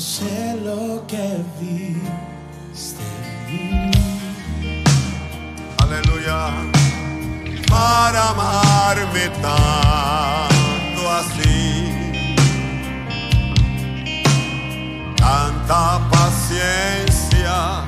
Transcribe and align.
sé 0.00 0.56
lo 0.64 1.06
que 1.06 1.44
viste. 1.60 3.04
Aleluya. 5.78 6.50
Para 7.68 8.30
amarme 8.30 9.28
tanto 9.42 11.10
así. 11.20 11.92
Tanta 15.16 16.00
paciencia, 16.10 17.84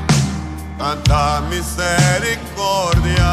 tanta 0.79 1.41
misericordia. 1.49 3.31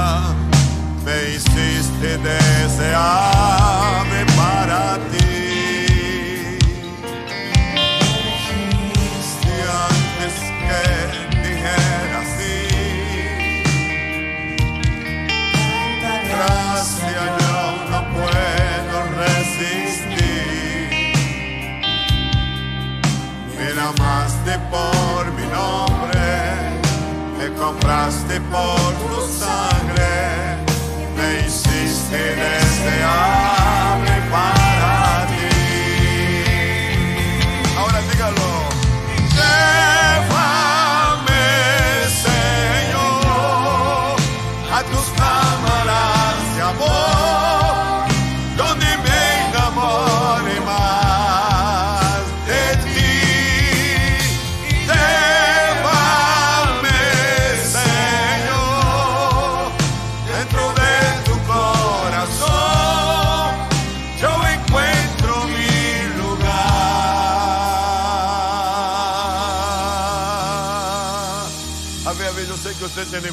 Me 1.04 1.36
hiciste 1.36 2.18
deseable 2.18 3.29
compraste 28.10 28.42
por 28.42 28.94
tu 29.08 29.22
sangre, 29.28 30.58
me 31.16 31.46
hiciste 31.46 32.49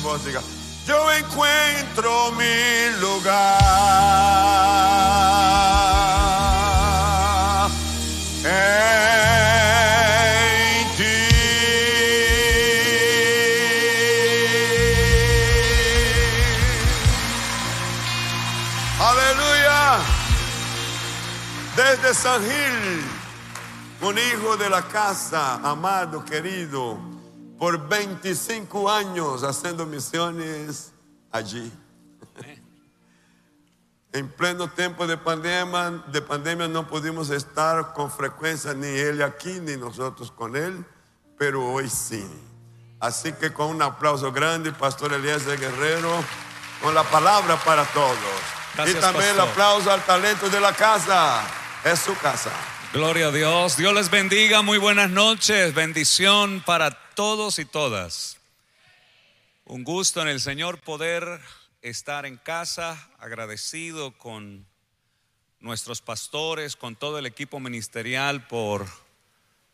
voz. 0.02 0.20
Yo 0.86 1.12
encuentro 1.12 2.32
mi 2.32 2.90
lugar 3.00 3.60
en 8.44 8.56
ti. 10.96 11.04
Aleluya. 19.00 19.98
Desde 21.76 22.14
San 22.14 22.42
Gil, 22.42 23.02
un 24.02 24.18
hijo 24.18 24.56
de 24.56 24.70
la 24.70 24.82
casa, 24.82 25.60
amado, 25.62 26.24
querido, 26.24 27.15
por 27.58 27.88
25 27.88 28.90
años 28.90 29.42
haciendo 29.42 29.86
misiones 29.86 30.92
allí. 31.30 31.72
En 34.12 34.28
pleno 34.28 34.68
tiempo 34.68 35.06
de 35.06 35.18
pandemia, 35.18 36.02
de 36.10 36.22
pandemia 36.22 36.68
no 36.68 36.86
pudimos 36.88 37.28
estar 37.30 37.92
con 37.92 38.10
frecuencia 38.10 38.72
ni 38.72 38.86
él 38.86 39.22
aquí 39.22 39.58
ni 39.60 39.76
nosotros 39.76 40.30
con 40.30 40.56
él, 40.56 40.84
pero 41.38 41.64
hoy 41.66 41.90
sí. 41.90 42.26
Así 42.98 43.32
que 43.34 43.52
con 43.52 43.68
un 43.68 43.82
aplauso 43.82 44.32
grande, 44.32 44.72
Pastor 44.72 45.12
Eliezer 45.12 45.58
Guerrero, 45.58 46.10
con 46.80 46.94
la 46.94 47.04
palabra 47.04 47.56
para 47.62 47.84
todos. 47.84 48.16
Gracias, 48.74 48.96
y 48.96 49.00
también 49.00 49.30
el 49.30 49.40
aplauso 49.40 49.90
al 49.90 50.02
talento 50.04 50.48
de 50.48 50.60
la 50.60 50.72
casa. 50.72 51.42
Es 51.84 52.00
su 52.00 52.16
casa. 52.16 52.50
Gloria 52.92 53.28
a 53.28 53.30
Dios. 53.30 53.76
Dios 53.76 53.92
les 53.92 54.10
bendiga. 54.10 54.62
Muy 54.62 54.78
buenas 54.78 55.10
noches. 55.10 55.74
Bendición 55.74 56.62
para 56.64 57.05
todos 57.16 57.58
y 57.58 57.64
todas. 57.64 58.36
Un 59.64 59.84
gusto 59.84 60.20
en 60.20 60.28
el 60.28 60.38
Señor 60.38 60.78
poder 60.82 61.40
estar 61.80 62.26
en 62.26 62.36
casa, 62.36 63.08
agradecido 63.18 64.12
con 64.18 64.66
nuestros 65.58 66.02
pastores, 66.02 66.76
con 66.76 66.94
todo 66.94 67.18
el 67.18 67.24
equipo 67.24 67.58
ministerial 67.58 68.46
por 68.46 68.86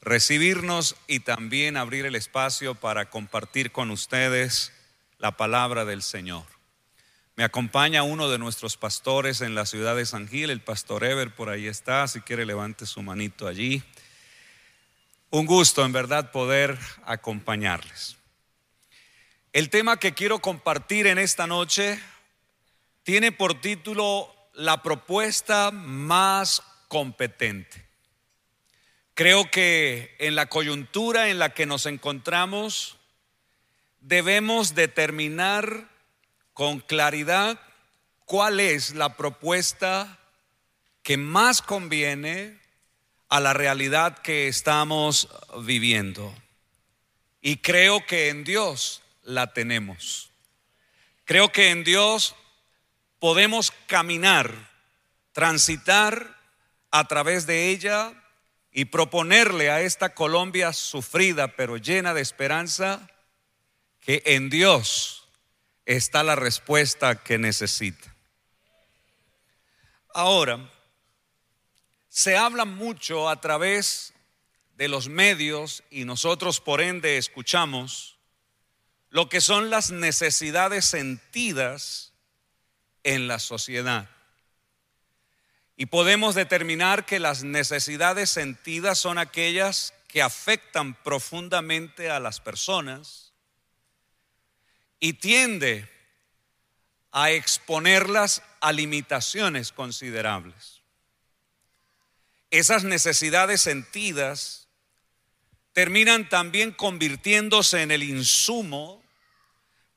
recibirnos 0.00 0.94
y 1.08 1.20
también 1.20 1.76
abrir 1.76 2.06
el 2.06 2.14
espacio 2.14 2.76
para 2.76 3.10
compartir 3.10 3.72
con 3.72 3.90
ustedes 3.90 4.72
la 5.18 5.36
palabra 5.36 5.84
del 5.84 6.02
Señor. 6.02 6.44
Me 7.34 7.42
acompaña 7.42 8.04
uno 8.04 8.30
de 8.30 8.38
nuestros 8.38 8.76
pastores 8.76 9.40
en 9.40 9.56
la 9.56 9.66
ciudad 9.66 9.96
de 9.96 10.06
San 10.06 10.28
Gil, 10.28 10.50
el 10.50 10.60
pastor 10.60 11.02
Ever, 11.02 11.34
por 11.34 11.48
ahí 11.48 11.66
está, 11.66 12.06
si 12.06 12.20
quiere 12.20 12.46
levante 12.46 12.86
su 12.86 13.02
manito 13.02 13.48
allí. 13.48 13.82
Un 15.34 15.46
gusto 15.46 15.82
en 15.86 15.92
verdad 15.92 16.30
poder 16.30 16.78
acompañarles. 17.06 18.18
El 19.54 19.70
tema 19.70 19.98
que 19.98 20.12
quiero 20.12 20.40
compartir 20.40 21.06
en 21.06 21.16
esta 21.16 21.46
noche 21.46 21.98
tiene 23.02 23.32
por 23.32 23.58
título 23.58 24.30
La 24.52 24.82
propuesta 24.82 25.70
más 25.70 26.62
competente. 26.86 27.86
Creo 29.14 29.50
que 29.50 30.14
en 30.18 30.34
la 30.34 30.50
coyuntura 30.50 31.30
en 31.30 31.38
la 31.38 31.54
que 31.54 31.64
nos 31.64 31.86
encontramos 31.86 32.98
debemos 34.00 34.74
determinar 34.74 35.88
con 36.52 36.80
claridad 36.80 37.58
cuál 38.26 38.60
es 38.60 38.94
la 38.94 39.16
propuesta 39.16 40.18
que 41.02 41.16
más 41.16 41.62
conviene 41.62 42.60
a 43.32 43.40
la 43.40 43.54
realidad 43.54 44.18
que 44.18 44.46
estamos 44.46 45.26
viviendo. 45.64 46.34
Y 47.40 47.56
creo 47.56 48.04
que 48.04 48.28
en 48.28 48.44
Dios 48.44 49.00
la 49.22 49.54
tenemos. 49.54 50.30
Creo 51.24 51.50
que 51.50 51.70
en 51.70 51.82
Dios 51.82 52.36
podemos 53.20 53.72
caminar, 53.86 54.52
transitar 55.32 56.38
a 56.90 57.08
través 57.08 57.46
de 57.46 57.70
ella 57.70 58.12
y 58.70 58.84
proponerle 58.84 59.70
a 59.70 59.80
esta 59.80 60.12
Colombia 60.12 60.74
sufrida 60.74 61.56
pero 61.56 61.78
llena 61.78 62.12
de 62.12 62.20
esperanza 62.20 63.08
que 64.00 64.22
en 64.26 64.50
Dios 64.50 65.26
está 65.86 66.22
la 66.22 66.36
respuesta 66.36 67.22
que 67.22 67.38
necesita. 67.38 68.14
Ahora, 70.12 70.70
se 72.12 72.36
habla 72.36 72.66
mucho 72.66 73.30
a 73.30 73.40
través 73.40 74.12
de 74.76 74.86
los 74.86 75.08
medios 75.08 75.82
y 75.88 76.04
nosotros 76.04 76.60
por 76.60 76.82
ende 76.82 77.16
escuchamos 77.16 78.18
lo 79.08 79.30
que 79.30 79.40
son 79.40 79.70
las 79.70 79.90
necesidades 79.90 80.84
sentidas 80.84 82.12
en 83.02 83.28
la 83.28 83.38
sociedad. 83.38 84.10
Y 85.74 85.86
podemos 85.86 86.34
determinar 86.34 87.06
que 87.06 87.18
las 87.18 87.44
necesidades 87.44 88.28
sentidas 88.28 88.98
son 88.98 89.16
aquellas 89.16 89.94
que 90.06 90.20
afectan 90.20 90.92
profundamente 91.02 92.10
a 92.10 92.20
las 92.20 92.40
personas 92.40 93.32
y 95.00 95.14
tiende 95.14 95.88
a 97.10 97.30
exponerlas 97.30 98.42
a 98.60 98.70
limitaciones 98.70 99.72
considerables. 99.72 100.81
Esas 102.52 102.84
necesidades 102.84 103.62
sentidas 103.62 104.68
terminan 105.72 106.28
también 106.28 106.70
convirtiéndose 106.70 107.80
en 107.80 107.90
el 107.90 108.02
insumo 108.02 109.02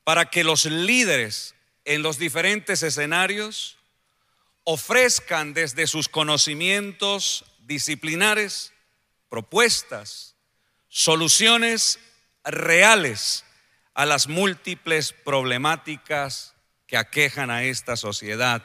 para 0.04 0.30
que 0.30 0.42
los 0.42 0.64
líderes 0.64 1.54
en 1.84 2.02
los 2.02 2.16
diferentes 2.16 2.82
escenarios 2.82 3.76
ofrezcan 4.64 5.52
desde 5.52 5.86
sus 5.86 6.08
conocimientos 6.08 7.44
disciplinares 7.60 8.72
propuestas, 9.28 10.34
soluciones 10.88 11.98
reales 12.42 13.44
a 13.92 14.06
las 14.06 14.28
múltiples 14.28 15.12
problemáticas 15.12 16.54
que 16.86 16.96
aquejan 16.96 17.50
a 17.50 17.64
esta 17.64 17.98
sociedad 17.98 18.64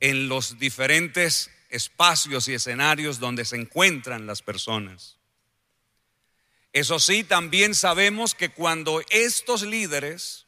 en 0.00 0.30
los 0.30 0.58
diferentes 0.58 1.50
espacios 1.68 2.48
y 2.48 2.54
escenarios 2.54 3.18
donde 3.18 3.44
se 3.44 3.56
encuentran 3.56 4.26
las 4.26 4.42
personas. 4.42 5.16
Eso 6.72 6.98
sí, 6.98 7.24
también 7.24 7.74
sabemos 7.74 8.34
que 8.34 8.50
cuando 8.50 9.02
estos 9.10 9.62
líderes 9.62 10.46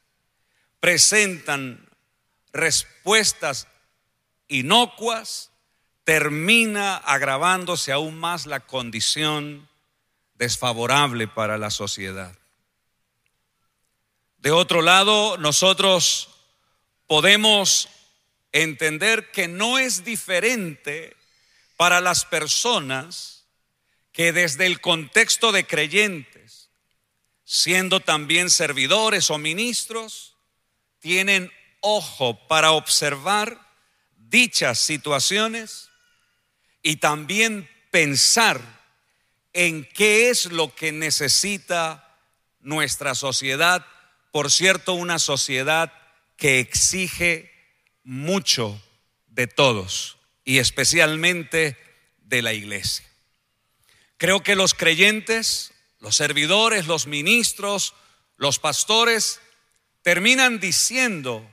presentan 0.81 1.89
respuestas 2.53 3.69
inocuas, 4.49 5.51
termina 6.05 6.97
agravándose 6.97 7.93
aún 7.93 8.19
más 8.19 8.47
la 8.47 8.61
condición 8.61 9.69
desfavorable 10.35 11.29
para 11.29 11.59
la 11.59 11.71
sociedad. 11.71 12.37
De 14.39 14.51
otro 14.51 14.81
lado, 14.81 15.37
nosotros 15.37 16.31
podemos 17.07 17.89
entender 18.52 19.31
que 19.31 19.49
no 19.49 19.79
es 19.79 20.05
diferente 20.05 21.17
para 21.76 22.00
las 22.00 22.25
personas 22.25 23.47
que 24.12 24.32
desde 24.32 24.67
el 24.67 24.81
contexto 24.81 25.52
de 25.52 25.67
creyentes, 25.67 26.70
siendo 27.44 28.00
también 28.00 28.50
servidores 28.50 29.31
o 29.31 29.38
ministros, 29.38 30.37
tienen 30.99 31.50
ojo 31.81 32.47
para 32.49 32.73
observar 32.73 33.58
dichas 34.17 34.79
situaciones 34.79 35.91
y 36.82 36.97
también 36.97 37.69
pensar 37.91 38.61
en 39.52 39.85
qué 39.85 40.31
es 40.31 40.47
lo 40.47 40.75
que 40.75 40.93
necesita 40.93 42.19
nuestra 42.61 43.14
sociedad, 43.14 43.85
por 44.31 44.50
cierto, 44.50 44.93
una 44.93 45.19
sociedad 45.19 45.93
que 46.37 46.61
exige 46.61 47.50
mucho 48.11 48.83
de 49.29 49.47
todos 49.47 50.19
y 50.45 50.59
especialmente 50.59 51.77
de 52.19 52.43
la 52.43 52.53
iglesia. 52.53 53.09
Creo 54.17 54.43
que 54.43 54.57
los 54.57 54.75
creyentes, 54.75 55.73
los 56.01 56.17
servidores, 56.17 56.89
los 56.89 57.07
ministros, 57.07 57.95
los 58.37 58.59
pastores, 58.59 59.41
terminan 60.03 60.59
diciendo, 60.59 61.49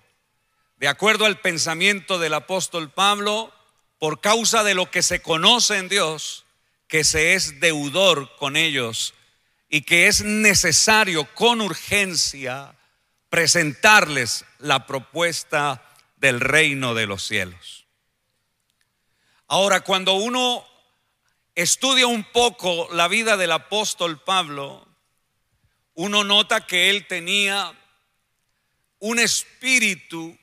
de 0.77 0.87
acuerdo 0.87 1.25
al 1.27 1.39
pensamiento 1.41 2.17
del 2.17 2.33
apóstol 2.33 2.89
Pablo, 2.91 3.53
por 3.99 4.19
causa 4.19 4.63
de 4.63 4.73
lo 4.73 4.89
que 4.89 5.03
se 5.03 5.21
conoce 5.21 5.77
en 5.77 5.89
Dios, 5.89 6.47
que 6.87 7.03
se 7.03 7.35
es 7.35 7.59
deudor 7.59 8.35
con 8.37 8.55
ellos 8.57 9.13
y 9.69 9.81
que 9.81 10.07
es 10.07 10.23
necesario 10.23 11.31
con 11.35 11.61
urgencia 11.61 12.73
presentarles 13.29 14.43
la 14.57 14.87
propuesta 14.87 15.83
del 16.17 16.39
reino 16.39 16.93
de 16.93 17.07
los 17.07 17.23
cielos. 17.23 17.87
Ahora, 19.47 19.81
cuando 19.81 20.13
uno 20.13 20.65
estudia 21.55 22.05
un 22.07 22.23
poco 22.23 22.89
la 22.91 23.07
vida 23.07 23.37
del 23.37 23.51
apóstol 23.51 24.21
Pablo, 24.21 24.85
uno 25.93 26.23
nota 26.23 26.67
que 26.67 26.89
él 26.89 27.07
tenía 27.07 27.73
un 28.99 29.19
espíritu 29.19 30.37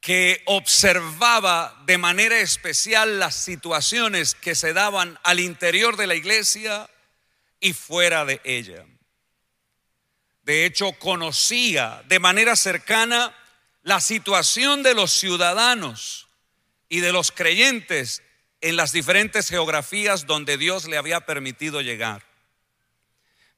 que 0.00 0.42
observaba 0.46 1.82
de 1.86 1.98
manera 1.98 2.38
especial 2.38 3.18
las 3.18 3.34
situaciones 3.34 4.34
que 4.34 4.54
se 4.54 4.72
daban 4.72 5.18
al 5.22 5.40
interior 5.40 5.96
de 5.96 6.06
la 6.06 6.14
iglesia 6.14 6.88
y 7.60 7.72
fuera 7.72 8.24
de 8.24 8.40
ella. 8.44 8.84
De 10.42 10.64
hecho, 10.64 10.92
conocía 10.92 12.02
de 12.06 12.20
manera 12.20 12.56
cercana 12.56 13.34
la 13.88 14.02
situación 14.02 14.82
de 14.82 14.92
los 14.92 15.12
ciudadanos 15.12 16.28
y 16.90 17.00
de 17.00 17.10
los 17.10 17.32
creyentes 17.32 18.22
en 18.60 18.76
las 18.76 18.92
diferentes 18.92 19.48
geografías 19.48 20.26
donde 20.26 20.58
Dios 20.58 20.86
le 20.86 20.98
había 20.98 21.24
permitido 21.24 21.80
llegar. 21.80 22.22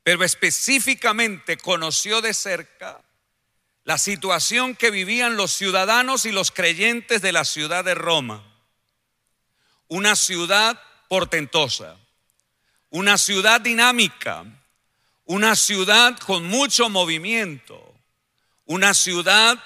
Pero 0.05 0.23
específicamente 0.23 1.57
conoció 1.57 2.21
de 2.21 2.33
cerca 2.33 3.03
la 3.83 3.99
situación 3.99 4.77
que 4.77 4.93
vivían 4.93 5.37
los 5.37 5.51
ciudadanos 5.51 6.25
y 6.25 6.31
los 6.31 6.53
creyentes 6.53 7.23
de 7.23 7.33
la 7.33 7.45
ciudad 7.45 7.85
de 7.85 7.97
Roma. 7.97 8.45
Una 9.89 10.15
ciudad 10.15 10.81
portentosa, 11.09 11.97
una 12.91 13.19
ciudad 13.19 13.61
dinámica, 13.61 14.45
una 15.25 15.57
ciudad 15.57 16.17
con 16.21 16.45
mucho 16.45 16.89
movimiento, 16.89 17.97
una 18.67 18.95
ciudad 18.95 19.61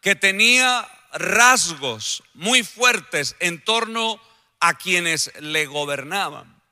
que 0.00 0.14
tenía 0.14 0.88
rasgos 1.12 2.22
muy 2.34 2.62
fuertes 2.62 3.36
en 3.40 3.62
torno 3.62 4.20
a 4.60 4.74
quienes 4.74 5.32
le 5.40 5.66
gobernaban. 5.66 6.62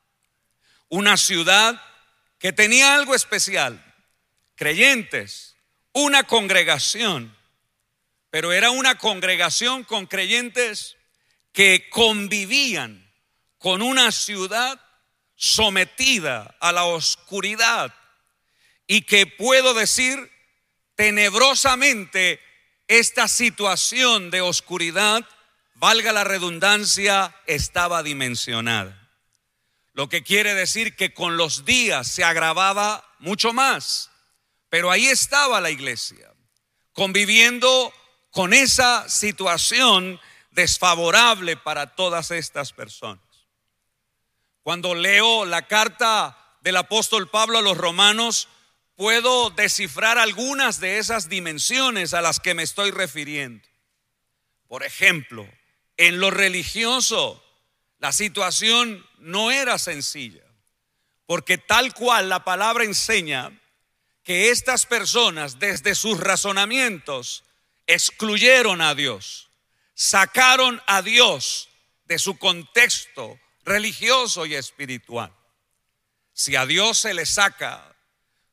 Una 0.88 1.16
ciudad 1.16 1.82
que 2.38 2.52
tenía 2.52 2.94
algo 2.94 3.14
especial, 3.14 3.84
creyentes, 4.54 5.56
una 5.92 6.22
congregación, 6.24 7.36
pero 8.30 8.52
era 8.52 8.70
una 8.70 8.96
congregación 8.96 9.84
con 9.84 10.06
creyentes 10.06 10.96
que 11.52 11.88
convivían 11.90 13.10
con 13.58 13.82
una 13.82 14.12
ciudad 14.12 14.80
sometida 15.34 16.56
a 16.60 16.72
la 16.72 16.84
oscuridad 16.84 17.94
y 18.86 19.02
que 19.02 19.26
puedo 19.26 19.74
decir 19.74 20.30
tenebrosamente 20.94 22.40
esta 22.88 23.28
situación 23.28 24.30
de 24.30 24.40
oscuridad, 24.40 25.24
valga 25.74 26.12
la 26.12 26.24
redundancia, 26.24 27.34
estaba 27.46 28.02
dimensionada. 28.02 29.08
Lo 29.92 30.08
que 30.08 30.22
quiere 30.22 30.54
decir 30.54 30.96
que 30.96 31.12
con 31.12 31.36
los 31.36 31.64
días 31.64 32.08
se 32.08 32.24
agravaba 32.24 33.04
mucho 33.18 33.52
más. 33.52 34.10
Pero 34.70 34.90
ahí 34.90 35.06
estaba 35.06 35.60
la 35.60 35.70
iglesia, 35.70 36.32
conviviendo 36.92 37.92
con 38.30 38.52
esa 38.52 39.08
situación 39.08 40.20
desfavorable 40.50 41.56
para 41.56 41.94
todas 41.94 42.30
estas 42.30 42.72
personas. 42.72 43.24
Cuando 44.62 44.94
leo 44.94 45.44
la 45.46 45.66
carta 45.66 46.36
del 46.60 46.76
apóstol 46.76 47.28
Pablo 47.30 47.58
a 47.58 47.62
los 47.62 47.78
romanos, 47.78 48.48
puedo 48.98 49.50
descifrar 49.50 50.18
algunas 50.18 50.80
de 50.80 50.98
esas 50.98 51.28
dimensiones 51.28 52.14
a 52.14 52.20
las 52.20 52.40
que 52.40 52.54
me 52.54 52.64
estoy 52.64 52.90
refiriendo. 52.90 53.64
Por 54.66 54.82
ejemplo, 54.82 55.48
en 55.96 56.18
lo 56.18 56.32
religioso, 56.32 57.40
la 58.00 58.10
situación 58.10 59.06
no 59.18 59.52
era 59.52 59.78
sencilla, 59.78 60.42
porque 61.26 61.58
tal 61.58 61.94
cual 61.94 62.28
la 62.28 62.42
palabra 62.42 62.82
enseña, 62.82 63.56
que 64.24 64.50
estas 64.50 64.84
personas 64.84 65.60
desde 65.60 65.94
sus 65.94 66.18
razonamientos 66.18 67.44
excluyeron 67.86 68.80
a 68.80 68.96
Dios, 68.96 69.48
sacaron 69.94 70.82
a 70.88 71.02
Dios 71.02 71.68
de 72.06 72.18
su 72.18 72.36
contexto 72.36 73.38
religioso 73.64 74.44
y 74.44 74.56
espiritual. 74.56 75.32
Si 76.32 76.56
a 76.56 76.66
Dios 76.66 76.98
se 76.98 77.14
le 77.14 77.26
saca, 77.26 77.94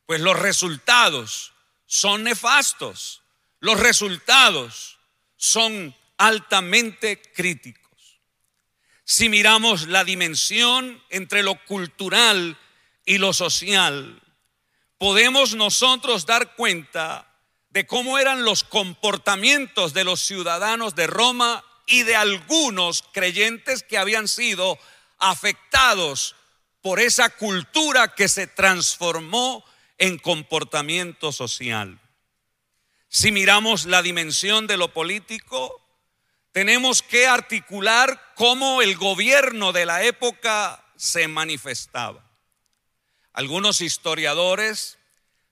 pues 0.05 0.21
los 0.21 0.37
resultados 0.37 1.53
son 1.85 2.23
nefastos, 2.23 3.21
los 3.59 3.79
resultados 3.79 4.99
son 5.37 5.95
altamente 6.17 7.21
críticos. 7.33 7.85
Si 9.03 9.29
miramos 9.29 9.87
la 9.87 10.03
dimensión 10.03 11.01
entre 11.09 11.43
lo 11.43 11.63
cultural 11.65 12.57
y 13.05 13.17
lo 13.17 13.33
social, 13.33 14.21
podemos 14.97 15.55
nosotros 15.55 16.25
dar 16.25 16.55
cuenta 16.55 17.31
de 17.69 17.85
cómo 17.85 18.17
eran 18.17 18.43
los 18.43 18.63
comportamientos 18.63 19.93
de 19.93 20.03
los 20.03 20.21
ciudadanos 20.21 20.95
de 20.95 21.07
Roma 21.07 21.63
y 21.85 22.03
de 22.03 22.15
algunos 22.15 23.03
creyentes 23.11 23.83
que 23.83 23.97
habían 23.97 24.27
sido 24.27 24.79
afectados 25.19 26.35
por 26.81 26.99
esa 26.99 27.29
cultura 27.29 28.15
que 28.15 28.27
se 28.27 28.47
transformó 28.47 29.65
en 29.97 30.17
comportamiento 30.17 31.31
social. 31.31 31.99
Si 33.07 33.31
miramos 33.31 33.85
la 33.85 34.01
dimensión 34.01 34.67
de 34.67 34.77
lo 34.77 34.93
político, 34.93 35.81
tenemos 36.51 37.01
que 37.01 37.27
articular 37.27 38.33
cómo 38.35 38.81
el 38.81 38.95
gobierno 38.97 39.71
de 39.73 39.85
la 39.85 40.03
época 40.03 40.83
se 40.95 41.27
manifestaba. 41.27 42.23
Algunos 43.33 43.81
historiadores 43.81 44.97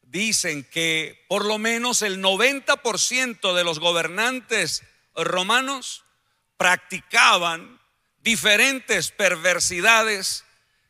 dicen 0.01 0.63
que 0.63 1.25
por 1.27 1.43
lo 1.43 1.57
menos 1.57 2.01
el 2.01 2.21
90% 2.21 3.53
de 3.53 3.63
los 3.63 3.79
gobernantes 3.79 4.83
romanos 5.15 6.03
practicaban 6.57 7.79
diferentes 8.21 9.11
perversidades 9.11 10.45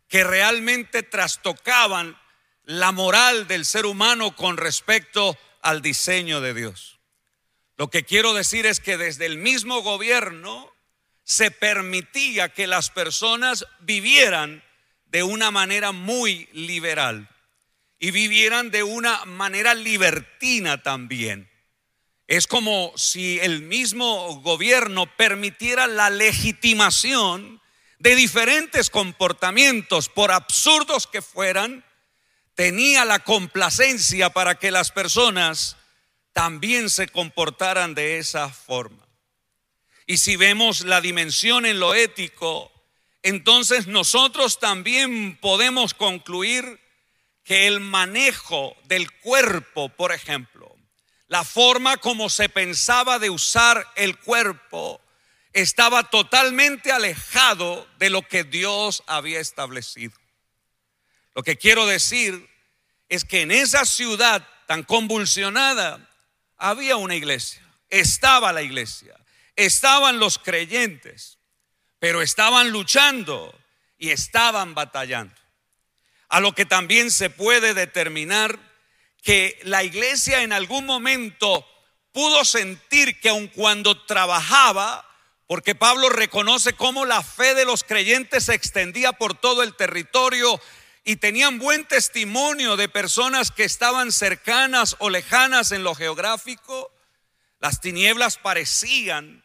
que 0.07 0.23
realmente 0.23 1.01
trastocaban 1.01 2.15
la 2.63 2.91
moral 2.91 3.47
del 3.47 3.65
ser 3.65 3.85
humano 3.85 4.35
con 4.35 4.57
respecto 4.57 5.37
al 5.61 5.81
diseño 5.81 6.41
de 6.41 6.53
Dios. 6.53 6.99
Lo 7.77 7.89
que 7.89 8.03
quiero 8.03 8.33
decir 8.33 8.65
es 8.65 8.79
que 8.79 8.97
desde 8.97 9.25
el 9.25 9.37
mismo 9.37 9.81
gobierno 9.81 10.71
se 11.23 11.51
permitía 11.51 12.49
que 12.49 12.67
las 12.67 12.89
personas 12.89 13.65
vivieran 13.79 14.63
de 15.05 15.23
una 15.23 15.51
manera 15.51 15.91
muy 15.91 16.49
liberal. 16.53 17.29
y 17.99 18.11
vivieran 18.11 18.69
de 18.69 18.83
una 18.83 19.23
manera 19.23 19.73
libertina 19.73 20.83
también. 20.83 21.49
Es 22.27 22.47
como 22.47 22.91
si 22.97 23.39
el 23.39 23.61
mismo 23.61 24.41
gobierno 24.41 25.05
permitiera 25.15 25.87
la 25.87 26.09
legitimación 26.09 27.61
de 27.99 28.15
diferentes 28.17 28.89
comportamientos, 28.89 30.09
por 30.09 30.33
absurdos 30.33 31.07
que 31.07 31.21
fueran, 31.21 31.85
tenía 32.55 33.05
la 33.05 33.19
complacencia 33.19 34.29
para 34.29 34.55
que 34.55 34.71
las 34.71 34.91
personas 34.91 35.77
también 36.33 36.89
se 36.89 37.07
comportaran 37.07 37.95
de 37.95 38.17
esa 38.17 38.49
forma. 38.49 39.07
Y 40.05 40.17
si 40.17 40.35
vemos 40.35 40.81
la 40.81 41.01
dimensión 41.01 41.65
en 41.65 41.79
lo 41.79 41.95
ético, 41.95 42.71
entonces 43.21 43.87
nosotros 43.87 44.59
también 44.59 45.37
podemos 45.37 45.93
concluir 45.93 46.79
que 47.43 47.67
el 47.67 47.79
manejo 47.79 48.75
del 48.85 49.11
cuerpo, 49.11 49.89
por 49.89 50.11
ejemplo, 50.11 50.75
la 51.27 51.43
forma 51.43 51.97
como 51.97 52.29
se 52.29 52.49
pensaba 52.49 53.19
de 53.19 53.29
usar 53.29 53.87
el 53.95 54.17
cuerpo, 54.19 55.01
estaba 55.53 56.09
totalmente 56.09 56.91
alejado 56.91 57.87
de 57.97 58.09
lo 58.09 58.23
que 58.23 58.43
Dios 58.43 59.03
había 59.07 59.39
establecido. 59.39 60.22
Lo 61.35 61.43
que 61.43 61.57
quiero 61.57 61.85
decir 61.85 62.49
es 63.09 63.25
que 63.25 63.41
en 63.41 63.51
esa 63.51 63.85
ciudad 63.85 64.47
tan 64.67 64.83
convulsionada 64.83 66.09
había 66.57 66.95
una 66.95 67.15
iglesia, 67.15 67.61
estaba 67.89 68.53
la 68.53 68.61
iglesia, 68.61 69.15
estaban 69.55 70.19
los 70.19 70.39
creyentes, 70.39 71.39
pero 71.99 72.21
estaban 72.21 72.71
luchando 72.71 73.53
y 73.97 74.09
estaban 74.09 74.73
batallando. 74.73 75.35
A 76.29 76.39
lo 76.39 76.53
que 76.53 76.65
también 76.65 77.11
se 77.11 77.29
puede 77.29 77.73
determinar 77.73 78.57
que 79.21 79.59
la 79.63 79.83
iglesia 79.83 80.43
en 80.43 80.51
algún 80.51 80.85
momento 80.85 81.65
pudo 82.11 82.45
sentir 82.45 83.19
que 83.19 83.29
aun 83.29 83.47
cuando 83.47 84.05
trabajaba, 84.05 85.07
porque 85.47 85.75
Pablo 85.75 86.09
reconoce 86.09 86.73
cómo 86.73 87.05
la 87.05 87.21
fe 87.23 87.55
de 87.55 87.65
los 87.65 87.83
creyentes 87.83 88.45
se 88.45 88.53
extendía 88.53 89.13
por 89.13 89.35
todo 89.35 89.63
el 89.63 89.75
territorio 89.75 90.59
y 91.03 91.17
tenían 91.17 91.59
buen 91.59 91.85
testimonio 91.85 92.77
de 92.77 92.87
personas 92.87 93.51
que 93.51 93.65
estaban 93.65 94.11
cercanas 94.11 94.95
o 94.99 95.09
lejanas 95.09 95.71
en 95.71 95.83
lo 95.83 95.95
geográfico, 95.95 96.91
las 97.59 97.81
tinieblas 97.81 98.37
parecían 98.37 99.43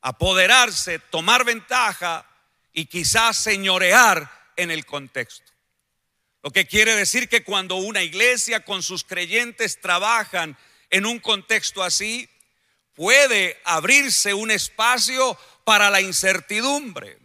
apoderarse, 0.00 0.98
tomar 0.98 1.44
ventaja 1.44 2.26
y 2.72 2.86
quizás 2.86 3.36
señorear 3.36 4.30
en 4.56 4.70
el 4.70 4.86
contexto. 4.86 5.52
Lo 6.42 6.50
que 6.50 6.66
quiere 6.66 6.94
decir 6.94 7.28
que 7.28 7.44
cuando 7.44 7.76
una 7.76 8.02
iglesia 8.02 8.64
con 8.64 8.82
sus 8.82 9.04
creyentes 9.04 9.80
trabajan 9.80 10.56
en 10.88 11.04
un 11.04 11.18
contexto 11.18 11.82
así, 11.82 12.28
puede 12.94 13.60
abrirse 13.64 14.32
un 14.32 14.50
espacio 14.50 15.38
para 15.64 15.90
la 15.90 16.00
incertidumbre, 16.00 17.18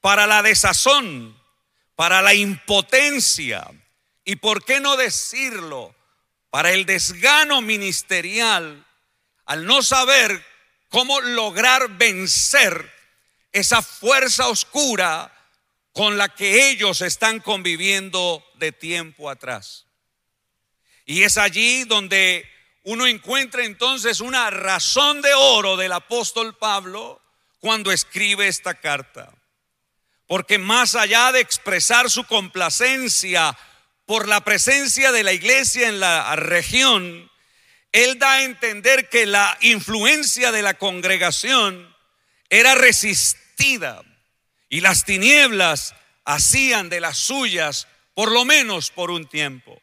para 0.00 0.26
la 0.26 0.42
desazón, 0.42 1.41
para 1.94 2.22
la 2.22 2.34
impotencia 2.34 3.68
y, 4.24 4.36
por 4.36 4.64
qué 4.64 4.80
no 4.80 4.96
decirlo, 4.96 5.94
para 6.50 6.72
el 6.72 6.86
desgano 6.86 7.62
ministerial 7.62 8.86
al 9.46 9.66
no 9.66 9.82
saber 9.82 10.44
cómo 10.88 11.20
lograr 11.20 11.88
vencer 11.96 12.92
esa 13.52 13.82
fuerza 13.82 14.48
oscura 14.48 15.32
con 15.92 16.16
la 16.16 16.28
que 16.28 16.70
ellos 16.70 17.00
están 17.02 17.40
conviviendo 17.40 18.44
de 18.54 18.72
tiempo 18.72 19.28
atrás. 19.28 19.86
Y 21.04 21.22
es 21.22 21.36
allí 21.36 21.84
donde 21.84 22.48
uno 22.84 23.06
encuentra 23.06 23.64
entonces 23.64 24.20
una 24.20 24.50
razón 24.50 25.22
de 25.22 25.34
oro 25.34 25.76
del 25.76 25.92
apóstol 25.92 26.56
Pablo 26.56 27.20
cuando 27.60 27.92
escribe 27.92 28.48
esta 28.48 28.74
carta. 28.74 29.32
Porque 30.32 30.56
más 30.56 30.94
allá 30.94 31.30
de 31.30 31.40
expresar 31.40 32.08
su 32.08 32.24
complacencia 32.24 33.54
por 34.06 34.28
la 34.28 34.40
presencia 34.40 35.12
de 35.12 35.22
la 35.24 35.34
iglesia 35.34 35.88
en 35.88 36.00
la 36.00 36.34
región, 36.36 37.30
él 37.92 38.18
da 38.18 38.32
a 38.32 38.42
entender 38.44 39.10
que 39.10 39.26
la 39.26 39.58
influencia 39.60 40.50
de 40.50 40.62
la 40.62 40.72
congregación 40.72 41.94
era 42.48 42.74
resistida 42.74 44.02
y 44.70 44.80
las 44.80 45.04
tinieblas 45.04 45.94
hacían 46.24 46.88
de 46.88 47.00
las 47.00 47.18
suyas 47.18 47.86
por 48.14 48.32
lo 48.32 48.46
menos 48.46 48.90
por 48.90 49.10
un 49.10 49.26
tiempo. 49.26 49.78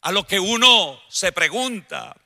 A 0.00 0.12
lo 0.12 0.26
que 0.26 0.40
uno 0.40 0.98
se 1.10 1.30
pregunta, 1.30 2.16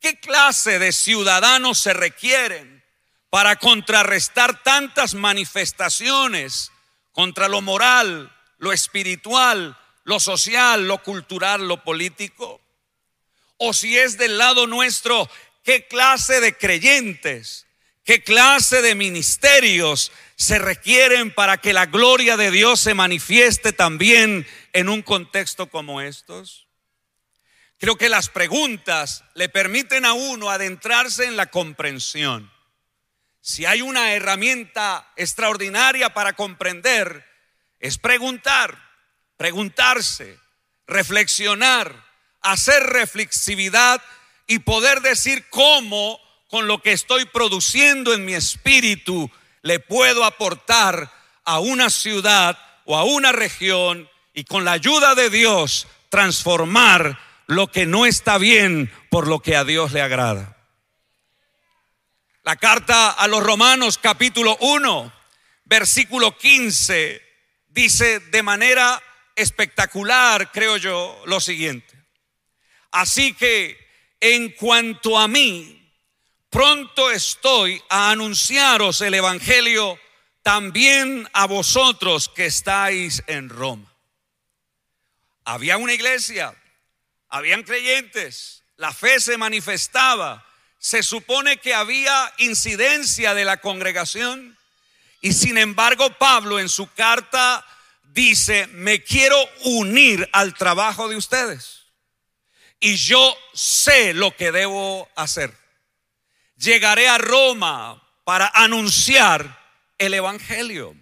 ¿qué 0.00 0.18
clase 0.18 0.78
de 0.78 0.92
ciudadanos 0.92 1.78
se 1.78 1.92
requieren 1.92 2.71
para 3.32 3.56
contrarrestar 3.56 4.62
tantas 4.62 5.14
manifestaciones 5.14 6.70
contra 7.10 7.48
lo 7.48 7.62
moral, 7.62 8.30
lo 8.58 8.72
espiritual, 8.72 9.76
lo 10.04 10.20
social, 10.20 10.86
lo 10.86 11.02
cultural, 11.02 11.66
lo 11.66 11.82
político? 11.82 12.62
o 13.64 13.72
si 13.72 13.96
es 13.96 14.18
del 14.18 14.38
lado 14.38 14.66
nuestro, 14.66 15.30
qué 15.62 15.86
clase 15.86 16.40
de 16.40 16.56
creyentes, 16.56 17.68
qué 18.04 18.24
clase 18.24 18.82
de 18.82 18.96
ministerios 18.96 20.10
se 20.34 20.58
requieren 20.58 21.32
para 21.32 21.58
que 21.58 21.72
la 21.72 21.86
gloria 21.86 22.36
de 22.36 22.50
Dios 22.50 22.80
se 22.80 22.94
manifieste 22.94 23.72
también 23.72 24.48
en 24.72 24.88
un 24.88 25.02
contexto 25.02 25.68
como 25.68 26.00
estos. 26.00 26.66
Creo 27.78 27.94
que 27.94 28.08
las 28.08 28.28
preguntas 28.28 29.22
le 29.34 29.48
permiten 29.48 30.06
a 30.06 30.12
uno 30.12 30.50
adentrarse 30.50 31.24
en 31.26 31.36
la 31.36 31.46
comprensión. 31.46 32.50
Si 33.44 33.66
hay 33.66 33.82
una 33.82 34.12
herramienta 34.12 35.12
extraordinaria 35.16 36.14
para 36.14 36.34
comprender, 36.34 37.26
es 37.80 37.98
preguntar, 37.98 38.78
preguntarse, 39.36 40.38
reflexionar, 40.86 42.06
hacer 42.40 42.84
reflexividad 42.84 44.00
y 44.46 44.60
poder 44.60 45.00
decir 45.00 45.44
cómo 45.50 46.20
con 46.48 46.68
lo 46.68 46.80
que 46.80 46.92
estoy 46.92 47.24
produciendo 47.24 48.14
en 48.14 48.24
mi 48.24 48.34
espíritu 48.34 49.28
le 49.62 49.80
puedo 49.80 50.24
aportar 50.24 51.12
a 51.44 51.58
una 51.58 51.90
ciudad 51.90 52.56
o 52.84 52.96
a 52.96 53.02
una 53.02 53.32
región 53.32 54.08
y 54.34 54.44
con 54.44 54.64
la 54.64 54.72
ayuda 54.72 55.16
de 55.16 55.30
Dios 55.30 55.88
transformar 56.10 57.18
lo 57.48 57.66
que 57.66 57.86
no 57.86 58.06
está 58.06 58.38
bien 58.38 58.92
por 59.10 59.26
lo 59.26 59.40
que 59.40 59.56
a 59.56 59.64
Dios 59.64 59.90
le 59.90 60.00
agrada. 60.00 60.61
La 62.44 62.56
carta 62.56 63.12
a 63.12 63.28
los 63.28 63.40
Romanos 63.40 63.98
capítulo 63.98 64.56
1, 64.58 65.12
versículo 65.64 66.36
15, 66.36 67.22
dice 67.68 68.18
de 68.18 68.42
manera 68.42 69.00
espectacular, 69.36 70.50
creo 70.50 70.76
yo, 70.76 71.22
lo 71.26 71.40
siguiente. 71.40 71.96
Así 72.90 73.32
que 73.34 73.78
en 74.18 74.50
cuanto 74.54 75.20
a 75.20 75.28
mí, 75.28 75.88
pronto 76.50 77.12
estoy 77.12 77.80
a 77.88 78.10
anunciaros 78.10 79.00
el 79.02 79.14
Evangelio 79.14 79.96
también 80.42 81.28
a 81.34 81.46
vosotros 81.46 82.28
que 82.28 82.46
estáis 82.46 83.22
en 83.28 83.50
Roma. 83.50 83.94
Había 85.44 85.76
una 85.76 85.92
iglesia, 85.92 86.60
habían 87.28 87.62
creyentes, 87.62 88.64
la 88.78 88.92
fe 88.92 89.20
se 89.20 89.38
manifestaba, 89.38 90.44
se 90.82 91.04
supone 91.04 91.58
que 91.58 91.74
había 91.74 92.34
incidencia 92.38 93.34
de 93.34 93.44
la 93.44 93.58
congregación 93.58 94.58
y 95.20 95.32
sin 95.32 95.56
embargo 95.56 96.18
Pablo 96.18 96.58
en 96.58 96.68
su 96.68 96.92
carta 96.92 97.64
dice, 98.02 98.66
me 98.66 99.00
quiero 99.04 99.36
unir 99.60 100.28
al 100.32 100.54
trabajo 100.54 101.08
de 101.08 101.14
ustedes 101.14 101.84
y 102.80 102.96
yo 102.96 103.38
sé 103.54 104.12
lo 104.12 104.36
que 104.36 104.50
debo 104.50 105.08
hacer. 105.14 105.56
Llegaré 106.56 107.08
a 107.08 107.16
Roma 107.16 108.02
para 108.24 108.50
anunciar 108.52 109.60
el 109.98 110.14
Evangelio. 110.14 110.96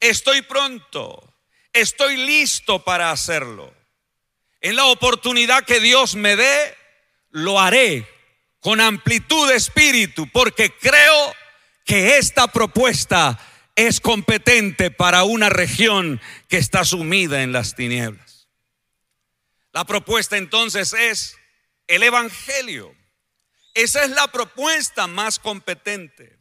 Estoy 0.00 0.42
pronto, 0.42 1.32
estoy 1.72 2.16
listo 2.16 2.82
para 2.82 3.12
hacerlo. 3.12 3.72
En 4.60 4.74
la 4.74 4.86
oportunidad 4.86 5.64
que 5.64 5.78
Dios 5.78 6.16
me 6.16 6.34
dé, 6.34 6.76
lo 7.30 7.60
haré 7.60 8.15
con 8.60 8.80
amplitud 8.80 9.48
de 9.48 9.56
espíritu, 9.56 10.28
porque 10.32 10.70
creo 10.70 11.34
que 11.84 12.18
esta 12.18 12.48
propuesta 12.48 13.38
es 13.76 14.00
competente 14.00 14.90
para 14.90 15.24
una 15.24 15.48
región 15.48 16.20
que 16.48 16.56
está 16.56 16.84
sumida 16.84 17.42
en 17.42 17.52
las 17.52 17.74
tinieblas. 17.74 18.48
La 19.72 19.84
propuesta 19.84 20.38
entonces 20.38 20.94
es 20.94 21.36
el 21.86 22.02
Evangelio. 22.02 22.94
Esa 23.74 24.04
es 24.04 24.10
la 24.10 24.32
propuesta 24.32 25.06
más 25.06 25.38
competente. 25.38 26.38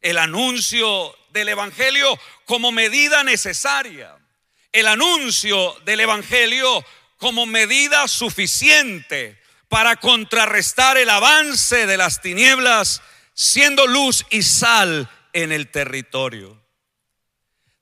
El 0.00 0.18
anuncio 0.18 1.14
del 1.32 1.48
Evangelio 1.48 2.18
como 2.44 2.70
medida 2.70 3.24
necesaria. 3.24 4.16
El 4.70 4.86
anuncio 4.86 5.76
del 5.84 5.98
Evangelio 5.98 6.84
como 7.16 7.44
medida 7.44 8.06
suficiente 8.06 9.39
para 9.70 9.94
contrarrestar 9.96 10.98
el 10.98 11.08
avance 11.08 11.86
de 11.86 11.96
las 11.96 12.20
tinieblas, 12.20 13.02
siendo 13.34 13.86
luz 13.86 14.26
y 14.28 14.42
sal 14.42 15.08
en 15.32 15.52
el 15.52 15.70
territorio. 15.70 16.60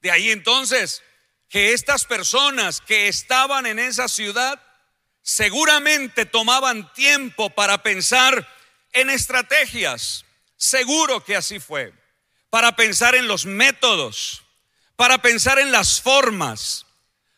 De 0.02 0.10
ahí 0.10 0.30
entonces 0.30 1.02
que 1.48 1.72
estas 1.72 2.04
personas 2.04 2.82
que 2.82 3.08
estaban 3.08 3.64
en 3.64 3.78
esa 3.78 4.06
ciudad 4.06 4.62
seguramente 5.22 6.26
tomaban 6.26 6.92
tiempo 6.92 7.48
para 7.48 7.82
pensar 7.82 8.46
en 8.92 9.08
estrategias. 9.08 10.26
Seguro 10.58 11.24
que 11.24 11.36
así 11.36 11.58
fue. 11.58 11.94
Para 12.50 12.76
pensar 12.76 13.14
en 13.14 13.28
los 13.28 13.46
métodos, 13.46 14.42
para 14.94 15.22
pensar 15.22 15.58
en 15.58 15.72
las 15.72 16.02
formas, 16.02 16.84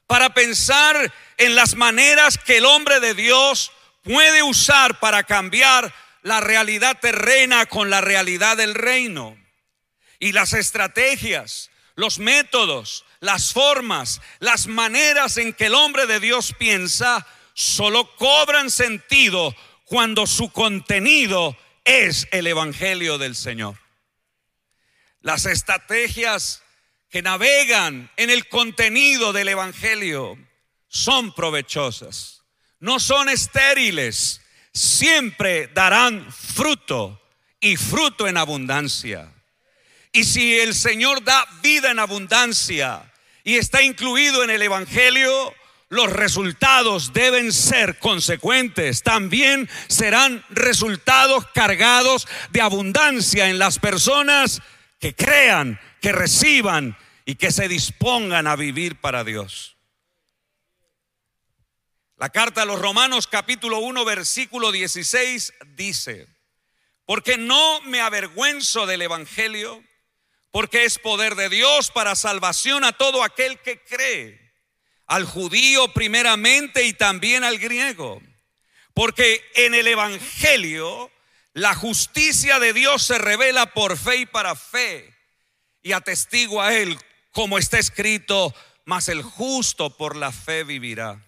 para 0.09 0.35
pensar 0.35 1.15
en 1.37 1.55
las 1.55 1.77
maneras 1.77 2.37
que 2.37 2.57
el 2.57 2.67
hombre 2.67 2.99
de 2.99 3.15
Dios 3.15 3.71
puede 4.03 4.43
usar 4.43 5.01
para 5.01 5.23
cambiar 5.25 5.93
la 6.23 6.41
realidad 6.41 6.99
terrena 7.01 7.67
con 7.67 7.91
la 7.91 8.01
realidad 8.01 8.57
del 8.57 8.75
reino. 8.75 9.37
Y 10.19 10.33
las 10.33 10.53
estrategias, 10.53 11.71
los 11.95 12.19
métodos, 12.19 13.05
las 13.21 13.53
formas, 13.53 14.21
las 14.39 14.67
maneras 14.67 15.37
en 15.37 15.53
que 15.53 15.67
el 15.67 15.75
hombre 15.75 16.07
de 16.07 16.21
Dios 16.21 16.55
piensa, 16.59 17.27
solo 17.55 18.15
cobran 18.17 18.71
sentido 18.71 19.55
cuando 19.85 20.27
su 20.27 20.51
contenido 20.51 21.57
es 21.85 22.29
el 22.33 22.47
Evangelio 22.47 23.19
del 23.19 23.35
Señor. 23.35 23.77
Las 25.21 25.47
estrategias 25.47 26.63
que 27.11 27.23
navegan 27.23 28.11
en 28.17 28.31
el 28.31 28.49
contenido 28.49 29.33
del 29.33 29.49
Evangelio 29.49 30.39
son 30.89 31.35
provechosas, 31.35 32.40
no 32.81 32.99
son 32.99 33.29
estériles, 33.29 34.41
siempre 34.73 35.69
darán 35.69 36.31
fruto 36.33 37.21
y 37.61 37.77
fruto 37.77 38.27
en 38.27 38.37
abundancia. 38.37 39.33
Y 40.13 40.25
si 40.25 40.59
el 40.59 40.75
Señor 40.75 41.23
da 41.23 41.47
vida 41.63 41.91
en 41.91 41.99
abundancia 41.99 43.13
y 43.45 43.57
está 43.57 43.83
incluido 43.83 44.43
en 44.43 44.51
el 44.51 44.63
Evangelio, 44.63 45.55
los 45.89 46.11
resultados 46.11 47.13
deben 47.13 47.53
ser 47.53 47.99
consecuentes. 47.99 49.03
También 49.03 49.69
serán 49.89 50.45
resultados 50.51 51.47
cargados 51.53 52.27
de 52.51 52.61
abundancia 52.61 53.51
en 53.51 53.59
las 53.59 53.79
personas 53.79 54.63
que 54.99 55.15
crean, 55.15 55.79
que 56.01 56.13
reciban 56.13 56.97
y 57.25 57.35
que 57.35 57.53
se 57.53 57.69
dispongan 57.69 58.47
a 58.47 58.57
vivir 58.57 58.97
para 58.97 59.25
Dios. 59.25 59.77
La 62.21 62.29
carta 62.29 62.61
a 62.61 62.65
los 62.67 62.79
Romanos 62.79 63.27
capítulo 63.27 63.79
1 63.79 64.05
versículo 64.05 64.73
16 64.73 65.55
dice, 65.69 66.27
porque 67.07 67.39
no 67.39 67.81
me 67.81 68.03
avergüenzo 68.03 68.85
del 68.85 69.01
Evangelio, 69.01 69.83
porque 70.51 70.85
es 70.85 70.99
poder 70.99 71.35
de 71.35 71.49
Dios 71.49 71.91
para 71.91 72.15
salvación 72.15 72.85
a 72.85 72.93
todo 72.93 73.25
aquel 73.25 73.59
que 73.61 73.83
cree, 73.85 74.39
al 75.07 75.25
judío 75.25 75.95
primeramente 75.95 76.85
y 76.85 76.93
también 76.93 77.43
al 77.43 77.57
griego, 77.57 78.21
porque 78.93 79.43
en 79.55 79.75
el 79.75 79.87
Evangelio 79.87 81.11
la 81.55 81.75
justicia 81.75 82.59
de 82.59 82.75
Dios 82.75 83.03
se 83.03 83.17
revela 83.17 83.73
por 83.73 83.97
fe 83.97 84.17
y 84.17 84.27
para 84.27 84.55
fe, 84.57 85.11
y 85.83 85.93
atestigua 85.93 86.67
a 86.67 86.77
él, 86.77 86.99
como 87.33 87.57
está 87.57 87.79
escrito, 87.79 88.55
mas 88.85 89.09
el 89.09 89.23
justo 89.23 89.97
por 89.97 90.17
la 90.17 90.33
fe 90.33 90.65
vivirá. 90.65 91.19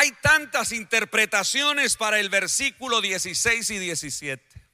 Hay 0.00 0.12
tantas 0.12 0.70
interpretaciones 0.70 1.96
para 1.96 2.20
el 2.20 2.28
versículo 2.28 3.00
16 3.00 3.68
y 3.68 3.78
17. 3.80 4.68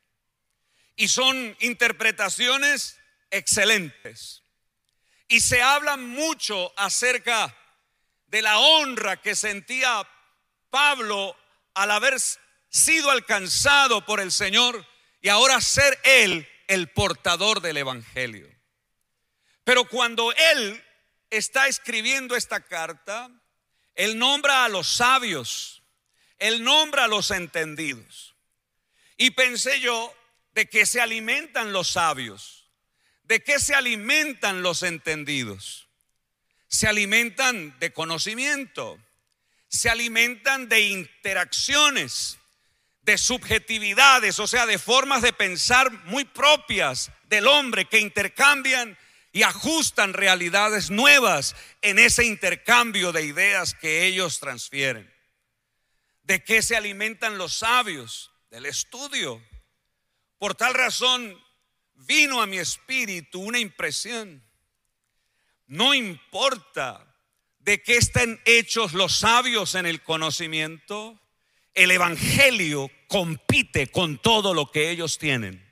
Y 0.96 1.08
son 1.08 1.56
interpretaciones 1.60 2.98
excelentes. 3.30 4.42
Y 5.26 5.40
se 5.40 5.62
habla 5.62 5.96
mucho 5.96 6.78
acerca 6.78 7.56
de 8.26 8.42
la 8.42 8.58
honra 8.58 9.22
que 9.22 9.34
sentía 9.34 10.06
Pablo 10.68 11.34
al 11.72 11.90
haber 11.92 12.16
sido 12.68 13.10
alcanzado 13.10 14.04
por 14.04 14.20
el 14.20 14.30
Señor 14.30 14.87
y 15.22 15.30
ahora 15.30 15.58
ser 15.62 15.98
él 16.04 16.46
el 16.68 16.90
portador 16.90 17.62
del 17.62 17.78
Evangelio. 17.78 18.46
Pero 19.64 19.88
cuando 19.88 20.34
él 20.34 20.84
está 21.30 21.66
escribiendo 21.66 22.37
esta 22.37 22.60
carta, 22.60 23.30
él 23.94 24.18
nombra 24.18 24.64
a 24.64 24.68
los 24.68 24.88
sabios, 24.88 25.83
Él 26.38 26.64
nombra 26.64 27.04
a 27.04 27.09
los 27.09 27.30
entendidos. 27.30 28.35
Y 29.16 29.30
pensé 29.30 29.80
yo, 29.80 30.12
¿de 30.52 30.68
qué 30.68 30.85
se 30.85 31.00
alimentan 31.00 31.72
los 31.72 31.92
sabios? 31.92 32.68
¿De 33.22 33.42
qué 33.42 33.59
se 33.59 33.74
alimentan 33.74 34.62
los 34.62 34.83
entendidos? 34.83 35.88
Se 36.68 36.88
alimentan 36.88 37.78
de 37.78 37.92
conocimiento, 37.92 38.98
se 39.68 39.88
alimentan 39.88 40.68
de 40.68 40.80
interacciones, 40.80 42.38
de 43.02 43.16
subjetividades, 43.16 44.40
o 44.40 44.46
sea, 44.46 44.66
de 44.66 44.78
formas 44.78 45.22
de 45.22 45.33
pensar 45.33 45.92
muy 46.07 46.24
propias 46.24 47.12
del 47.24 47.46
hombre 47.46 47.85
que 47.85 48.00
intercambian 48.00 48.98
y 49.35 49.42
ajustan 49.42 50.12
realidades 50.12 50.90
nuevas 50.90 51.57
en 51.83 51.99
ese 51.99 52.25
intercambio 52.25 53.11
de 53.11 53.25
ideas 53.25 53.75
que 53.75 54.07
ellos 54.07 54.38
transfieren. 54.38 55.12
¿De 56.23 56.44
qué 56.44 56.62
se 56.62 56.77
alimentan 56.77 57.37
los 57.37 57.55
sabios? 57.55 58.31
Del 58.49 58.64
estudio. 58.64 59.42
Por 60.38 60.55
tal 60.55 60.73
razón 60.73 61.37
vino 61.94 62.40
a 62.40 62.47
mi 62.47 62.59
espíritu 62.59 63.40
una 63.40 63.59
impresión. 63.59 64.40
No 65.66 65.94
importa 65.94 67.05
de 67.59 67.83
qué 67.83 67.97
estén 67.97 68.40
hechos 68.44 68.92
los 68.92 69.18
sabios 69.18 69.75
en 69.75 69.87
el 69.87 70.01
conocimiento, 70.05 71.20
el 71.75 71.90
Evangelio 71.90 72.88
compite 73.09 73.88
con 73.88 74.18
todo 74.18 74.55
lo 74.55 74.70
que 74.70 74.90
ellos 74.90 75.18
tienen. 75.18 75.63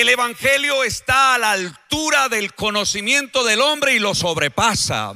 El 0.00 0.10
Evangelio 0.10 0.84
está 0.84 1.34
a 1.34 1.38
la 1.38 1.50
altura 1.50 2.28
del 2.28 2.54
conocimiento 2.54 3.42
del 3.42 3.60
hombre 3.60 3.94
y 3.94 3.98
lo 3.98 4.14
sobrepasa. 4.14 5.12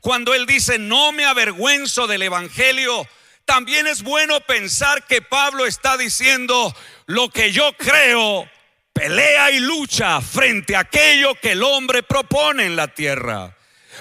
Cuando 0.00 0.32
Él 0.32 0.46
dice, 0.46 0.78
no 0.78 1.12
me 1.12 1.26
avergüenzo 1.26 2.06
del 2.06 2.22
Evangelio, 2.22 3.06
también 3.44 3.86
es 3.86 4.02
bueno 4.02 4.40
pensar 4.40 5.06
que 5.06 5.20
Pablo 5.20 5.66
está 5.66 5.98
diciendo, 5.98 6.74
lo 7.04 7.28
que 7.28 7.52
yo 7.52 7.74
creo, 7.76 8.50
pelea 8.94 9.50
y 9.50 9.60
lucha 9.60 10.22
frente 10.22 10.74
a 10.74 10.80
aquello 10.80 11.34
que 11.34 11.52
el 11.52 11.62
hombre 11.62 12.02
propone 12.02 12.64
en 12.64 12.76
la 12.76 12.88
tierra. 12.88 13.58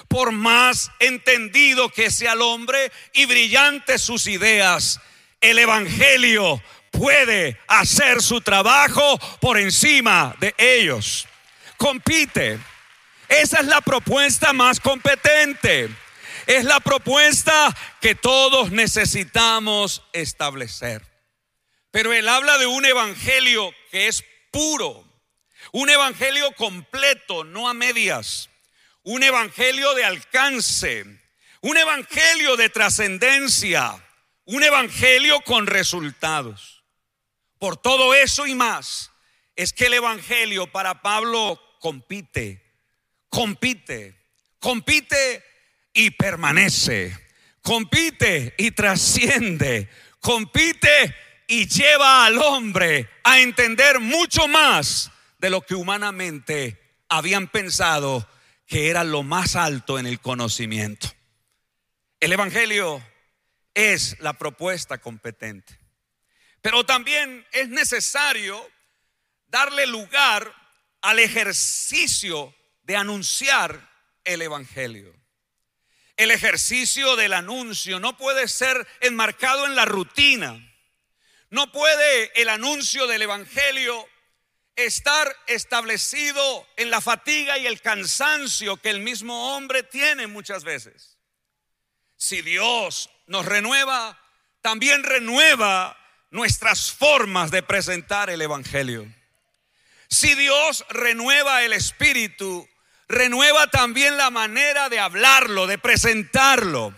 Por 0.07 0.31
más 0.31 0.89
entendido 0.99 1.89
que 1.89 2.11
sea 2.11 2.31
el 2.31 2.43
hombre 2.43 2.93
y 3.11 3.25
brillantes 3.25 4.03
sus 4.03 4.27
ideas, 4.27 5.01
el 5.41 5.59
Evangelio 5.59 6.63
puede 6.97 7.59
hacer 7.67 8.21
su 8.21 8.41
trabajo 8.41 9.19
por 9.39 9.57
encima 9.57 10.35
de 10.39 10.53
ellos. 10.57 11.27
Compite. 11.77 12.59
Esa 13.29 13.59
es 13.59 13.67
la 13.67 13.81
propuesta 13.81 14.51
más 14.51 14.79
competente. 14.79 15.89
Es 16.47 16.65
la 16.65 16.79
propuesta 16.79 17.75
que 18.01 18.15
todos 18.15 18.71
necesitamos 18.71 20.01
establecer. 20.13 21.05
Pero 21.91 22.13
él 22.13 22.27
habla 22.27 22.57
de 22.57 22.65
un 22.65 22.85
evangelio 22.85 23.73
que 23.91 24.07
es 24.07 24.23
puro, 24.51 25.03
un 25.71 25.89
evangelio 25.89 26.51
completo, 26.53 27.43
no 27.43 27.69
a 27.69 27.73
medias, 27.73 28.49
un 29.03 29.23
evangelio 29.23 29.93
de 29.93 30.05
alcance, 30.05 31.05
un 31.61 31.77
evangelio 31.77 32.55
de 32.55 32.69
trascendencia, 32.69 33.93
un 34.45 34.63
evangelio 34.63 35.41
con 35.41 35.67
resultados. 35.67 36.76
Por 37.59 37.77
todo 37.77 38.13
eso 38.13 38.45
y 38.45 38.55
más, 38.55 39.11
es 39.55 39.73
que 39.73 39.87
el 39.87 39.95
Evangelio 39.95 40.71
para 40.71 41.01
Pablo 41.01 41.59
compite, 41.79 42.63
compite, 43.29 44.15
compite 44.59 45.43
y 45.93 46.11
permanece, 46.11 47.17
compite 47.61 48.53
y 48.57 48.71
trasciende, 48.71 49.89
compite 50.19 51.15
y 51.47 51.67
lleva 51.67 52.25
al 52.25 52.37
hombre 52.37 53.09
a 53.23 53.39
entender 53.39 53.99
mucho 53.99 54.47
más 54.47 55.11
de 55.39 55.49
lo 55.49 55.61
que 55.61 55.75
humanamente 55.75 56.79
habían 57.09 57.47
pensado 57.47 58.29
que 58.67 58.89
era 58.89 59.03
lo 59.03 59.23
más 59.23 59.55
alto 59.55 59.97
en 59.97 60.05
el 60.05 60.19
conocimiento. 60.19 61.07
El 62.19 62.33
Evangelio 62.33 63.01
es 63.73 64.19
la 64.19 64.33
propuesta 64.33 64.97
competente. 64.97 65.76
Pero 66.61 66.85
también 66.85 67.45
es 67.51 67.69
necesario 67.69 68.69
darle 69.47 69.85
lugar 69.87 70.53
al 71.01 71.19
ejercicio 71.19 72.53
de 72.83 72.95
anunciar 72.95 73.89
el 74.23 74.41
Evangelio. 74.41 75.15
El 76.15 76.31
ejercicio 76.31 77.15
del 77.15 77.33
anuncio 77.33 77.99
no 77.99 78.17
puede 78.17 78.47
ser 78.47 78.87
enmarcado 79.01 79.65
en 79.65 79.75
la 79.75 79.85
rutina. 79.85 80.59
No 81.49 81.71
puede 81.71 82.31
el 82.41 82.49
anuncio 82.49 83.07
del 83.07 83.21
Evangelio 83.21 84.07
estar 84.75 85.35
establecido 85.47 86.67
en 86.75 86.89
la 86.89 87.01
fatiga 87.01 87.57
y 87.57 87.67
el 87.67 87.81
cansancio 87.81 88.77
que 88.77 88.89
el 88.89 88.99
mismo 88.99 89.55
hombre 89.55 89.83
tiene 89.83 90.27
muchas 90.27 90.63
veces. 90.63 91.17
Si 92.15 92.41
Dios 92.41 93.09
nos 93.27 93.45
renueva, 93.45 94.19
también 94.61 95.03
renueva 95.03 95.97
nuestras 96.29 96.91
formas 96.91 97.51
de 97.51 97.63
presentar 97.63 98.29
el 98.29 98.41
Evangelio. 98.41 99.07
Si 100.09 100.35
Dios 100.35 100.85
renueva 100.89 101.63
el 101.63 101.73
espíritu, 101.73 102.67
renueva 103.07 103.67
también 103.67 104.17
la 104.17 104.29
manera 104.29 104.89
de 104.89 104.99
hablarlo, 104.99 105.67
de 105.67 105.77
presentarlo. 105.77 106.93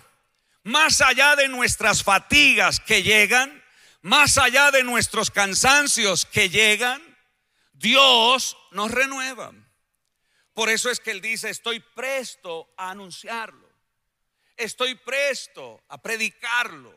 Más 0.63 1.02
allá 1.02 1.36
de 1.36 1.48
nuestras 1.48 2.04
fatigas 2.04 2.80
que 2.80 3.02
llegan, 3.02 3.63
más 4.02 4.38
allá 4.38 4.72
de 4.72 4.84
nuestros 4.84 5.32
cansancios 5.32 6.26
que 6.26 6.50
llegan, 6.50 7.02
Dios 7.74 8.58
nos 8.72 8.92
renueva. 8.92 9.52
Por 10.54 10.70
eso 10.70 10.89
es 10.89 11.00
que 11.00 11.12
Él 11.12 11.22
dice, 11.22 11.50
estoy 11.50 11.80
presto 11.80 12.70
a 12.78 12.92
anunciarlo. 12.92 13.70
Estoy 14.58 14.96
presto 14.96 15.82
a 15.88 16.02
predicarlo. 16.02 16.94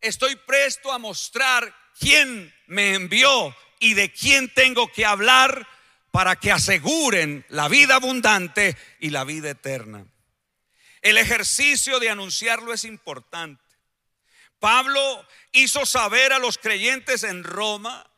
Estoy 0.00 0.36
presto 0.36 0.92
a 0.92 0.98
mostrar 0.98 1.74
quién 1.98 2.54
me 2.66 2.94
envió 2.94 3.56
y 3.80 3.94
de 3.94 4.12
quién 4.12 4.52
tengo 4.54 4.90
que 4.92 5.04
hablar 5.04 5.66
para 6.10 6.36
que 6.36 6.52
aseguren 6.52 7.44
la 7.48 7.68
vida 7.68 7.96
abundante 7.96 8.76
y 9.00 9.10
la 9.10 9.24
vida 9.24 9.50
eterna. 9.50 10.06
El 11.02 11.18
ejercicio 11.18 12.00
de 12.00 12.10
anunciarlo 12.10 12.72
es 12.72 12.84
importante. 12.84 13.62
Pablo 14.58 15.26
hizo 15.52 15.86
saber 15.86 16.32
a 16.32 16.38
los 16.38 16.58
creyentes 16.58 17.22
en 17.22 17.44
Roma 17.44 18.08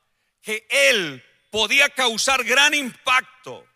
que 0.42 0.66
él 0.70 1.22
podía 1.50 1.88
causar 1.90 2.44
gran 2.44 2.74
impacto 2.74 3.66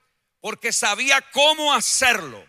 porque 0.40 0.72
sabía 0.72 1.20
cómo 1.32 1.72
hacerlo, 1.72 2.46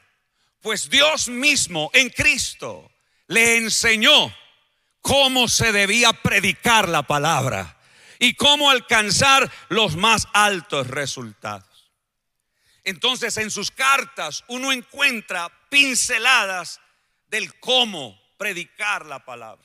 pues 0.61 0.89
Dios 0.89 1.27
mismo 1.27 1.89
en 1.93 2.09
Cristo 2.09 2.91
le 3.27 3.57
enseñó 3.57 4.33
cómo 5.05 5.47
se 5.47 5.71
debía 5.71 6.13
predicar 6.13 6.89
la 6.89 7.03
palabra 7.03 7.77
y 8.17 8.33
cómo 8.33 8.71
alcanzar 8.71 9.51
los 9.69 9.95
más 9.95 10.27
altos 10.33 10.87
resultados. 10.87 11.91
Entonces 12.83 13.37
en 13.37 13.51
sus 13.51 13.69
cartas 13.69 14.43
uno 14.47 14.71
encuentra 14.71 15.51
pinceladas 15.69 16.81
del 17.27 17.53
cómo 17.59 18.19
predicar 18.39 19.05
la 19.05 19.23
palabra. 19.23 19.63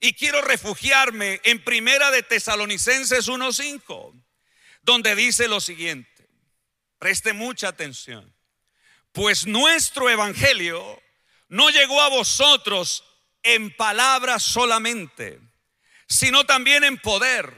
Y 0.00 0.12
quiero 0.12 0.42
refugiarme 0.42 1.40
en 1.42 1.64
Primera 1.64 2.10
de 2.10 2.22
Tesalonicenses 2.22 3.28
1:5, 3.28 4.12
donde 4.82 5.14
dice 5.14 5.48
lo 5.48 5.62
siguiente. 5.62 6.28
Preste 6.98 7.32
mucha 7.32 7.68
atención. 7.68 8.34
Pues 9.12 9.46
nuestro 9.46 10.10
evangelio 10.10 11.02
no 11.48 11.70
llegó 11.70 12.02
a 12.02 12.10
vosotros 12.10 13.02
en 13.46 13.74
palabras 13.76 14.42
solamente, 14.42 15.40
sino 16.08 16.44
también 16.44 16.84
en 16.84 16.98
poder, 16.98 17.54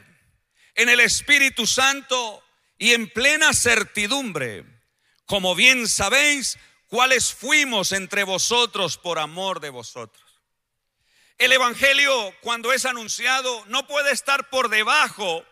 en 0.75 0.89
el 0.89 1.01
Espíritu 1.01 1.67
Santo 1.67 2.45
y 2.77 2.93
en 2.93 3.09
plena 3.09 3.53
certidumbre, 3.55 4.65
como 5.25 5.55
bien 5.55 5.89
sabéis 5.89 6.59
cuáles 6.89 7.33
fuimos 7.35 7.93
entre 7.93 8.25
vosotros 8.25 8.99
por 8.99 9.19
amor 9.19 9.61
de 9.61 9.71
vosotros. 9.71 10.25
El 11.39 11.53
Evangelio, 11.53 12.35
cuando 12.43 12.73
es 12.73 12.85
anunciado, 12.85 13.65
no 13.67 13.87
puede 13.87 14.13
estar 14.13 14.51
por 14.51 14.69
debajo 14.69 15.45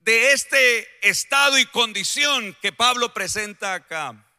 de 0.00 0.32
este 0.32 1.08
estado 1.08 1.58
y 1.58 1.66
condición 1.66 2.56
que 2.60 2.72
Pablo 2.72 3.14
presenta 3.14 3.74
acá. 3.74 4.31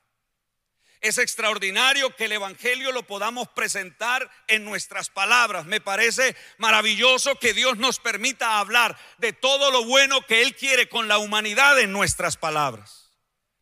Es 1.03 1.17
extraordinario 1.17 2.15
que 2.15 2.25
el 2.25 2.31
Evangelio 2.31 2.93
lo 2.93 3.03
podamos 3.03 3.49
presentar 3.49 4.31
en 4.47 4.63
nuestras 4.63 5.09
palabras. 5.09 5.65
Me 5.65 5.81
parece 5.81 6.33
maravilloso 6.57 7.37
que 7.39 7.53
Dios 7.53 7.77
nos 7.77 7.99
permita 7.99 8.57
hablar 8.57 8.97
de 9.17 9.33
todo 9.33 9.69
lo 9.69 9.83
bueno 9.83 10.25
que 10.25 10.41
Él 10.41 10.55
quiere 10.55 10.87
con 10.87 11.09
la 11.09 11.17
humanidad 11.17 11.77
en 11.81 11.91
nuestras 11.91 12.37
palabras, 12.37 13.11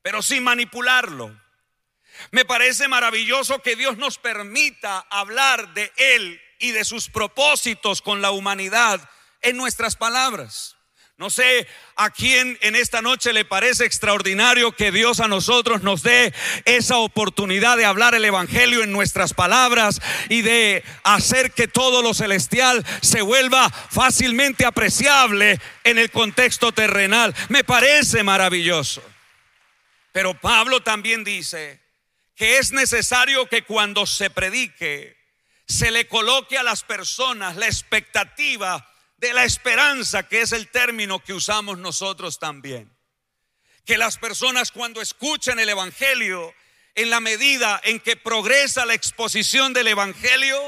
pero 0.03 0.21
sin 0.21 0.43
manipularlo. 0.43 1.35
Me 2.29 2.45
parece 2.45 2.87
maravilloso 2.87 3.59
que 3.63 3.75
Dios 3.75 3.97
nos 3.97 4.19
permita 4.19 4.99
hablar 5.09 5.73
de 5.73 5.91
Él 5.97 6.39
y 6.59 6.69
de 6.69 6.85
sus 6.85 7.09
propósitos 7.09 8.03
con 8.03 8.21
la 8.21 8.29
humanidad 8.29 9.01
en 9.41 9.57
nuestras 9.57 9.95
palabras. 9.95 10.77
No 11.21 11.29
sé 11.29 11.67
a 11.97 12.09
quién 12.09 12.57
en 12.61 12.75
esta 12.75 13.03
noche 13.03 13.31
le 13.31 13.45
parece 13.45 13.85
extraordinario 13.85 14.71
que 14.71 14.91
Dios 14.91 15.19
a 15.19 15.27
nosotros 15.27 15.83
nos 15.83 16.01
dé 16.01 16.33
esa 16.65 16.97
oportunidad 16.97 17.77
de 17.77 17.85
hablar 17.85 18.15
el 18.15 18.25
Evangelio 18.25 18.81
en 18.81 18.91
nuestras 18.91 19.35
palabras 19.35 20.01
y 20.29 20.41
de 20.41 20.83
hacer 21.03 21.51
que 21.51 21.67
todo 21.67 22.01
lo 22.01 22.15
celestial 22.15 22.83
se 23.03 23.21
vuelva 23.21 23.69
fácilmente 23.69 24.65
apreciable 24.65 25.59
en 25.83 25.99
el 25.99 26.09
contexto 26.09 26.71
terrenal. 26.71 27.35
Me 27.49 27.63
parece 27.63 28.23
maravilloso. 28.23 29.03
Pero 30.11 30.33
Pablo 30.33 30.81
también 30.81 31.23
dice 31.23 31.79
que 32.35 32.57
es 32.57 32.71
necesario 32.71 33.45
que 33.45 33.61
cuando 33.61 34.07
se 34.07 34.31
predique 34.31 35.15
se 35.67 35.91
le 35.91 36.07
coloque 36.07 36.57
a 36.57 36.63
las 36.63 36.81
personas 36.81 37.57
la 37.57 37.67
expectativa 37.67 38.90
de 39.21 39.33
la 39.33 39.45
esperanza, 39.45 40.27
que 40.27 40.41
es 40.41 40.51
el 40.51 40.67
término 40.69 41.23
que 41.23 41.33
usamos 41.33 41.77
nosotros 41.77 42.39
también. 42.39 42.91
Que 43.85 43.99
las 43.99 44.17
personas 44.17 44.71
cuando 44.71 44.99
escuchen 44.99 45.59
el 45.59 45.69
Evangelio, 45.69 46.53
en 46.95 47.11
la 47.11 47.19
medida 47.19 47.79
en 47.83 47.99
que 47.99 48.17
progresa 48.17 48.83
la 48.85 48.95
exposición 48.95 49.73
del 49.73 49.89
Evangelio, 49.89 50.59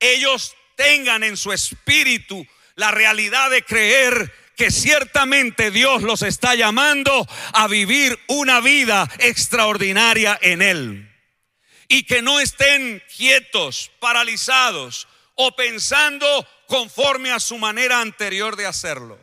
ellos 0.00 0.54
tengan 0.76 1.24
en 1.24 1.38
su 1.38 1.50
espíritu 1.50 2.46
la 2.74 2.90
realidad 2.90 3.50
de 3.50 3.64
creer 3.64 4.34
que 4.54 4.70
ciertamente 4.70 5.70
Dios 5.70 6.02
los 6.02 6.20
está 6.20 6.54
llamando 6.54 7.26
a 7.54 7.68
vivir 7.68 8.18
una 8.26 8.60
vida 8.60 9.08
extraordinaria 9.18 10.38
en 10.42 10.60
Él. 10.60 11.10
Y 11.88 12.02
que 12.02 12.20
no 12.20 12.38
estén 12.38 13.02
quietos, 13.16 13.90
paralizados 13.98 15.08
o 15.40 15.52
pensando 15.52 16.26
conforme 16.66 17.30
a 17.30 17.40
su 17.40 17.58
manera 17.58 18.00
anterior 18.00 18.56
de 18.56 18.66
hacerlo, 18.66 19.18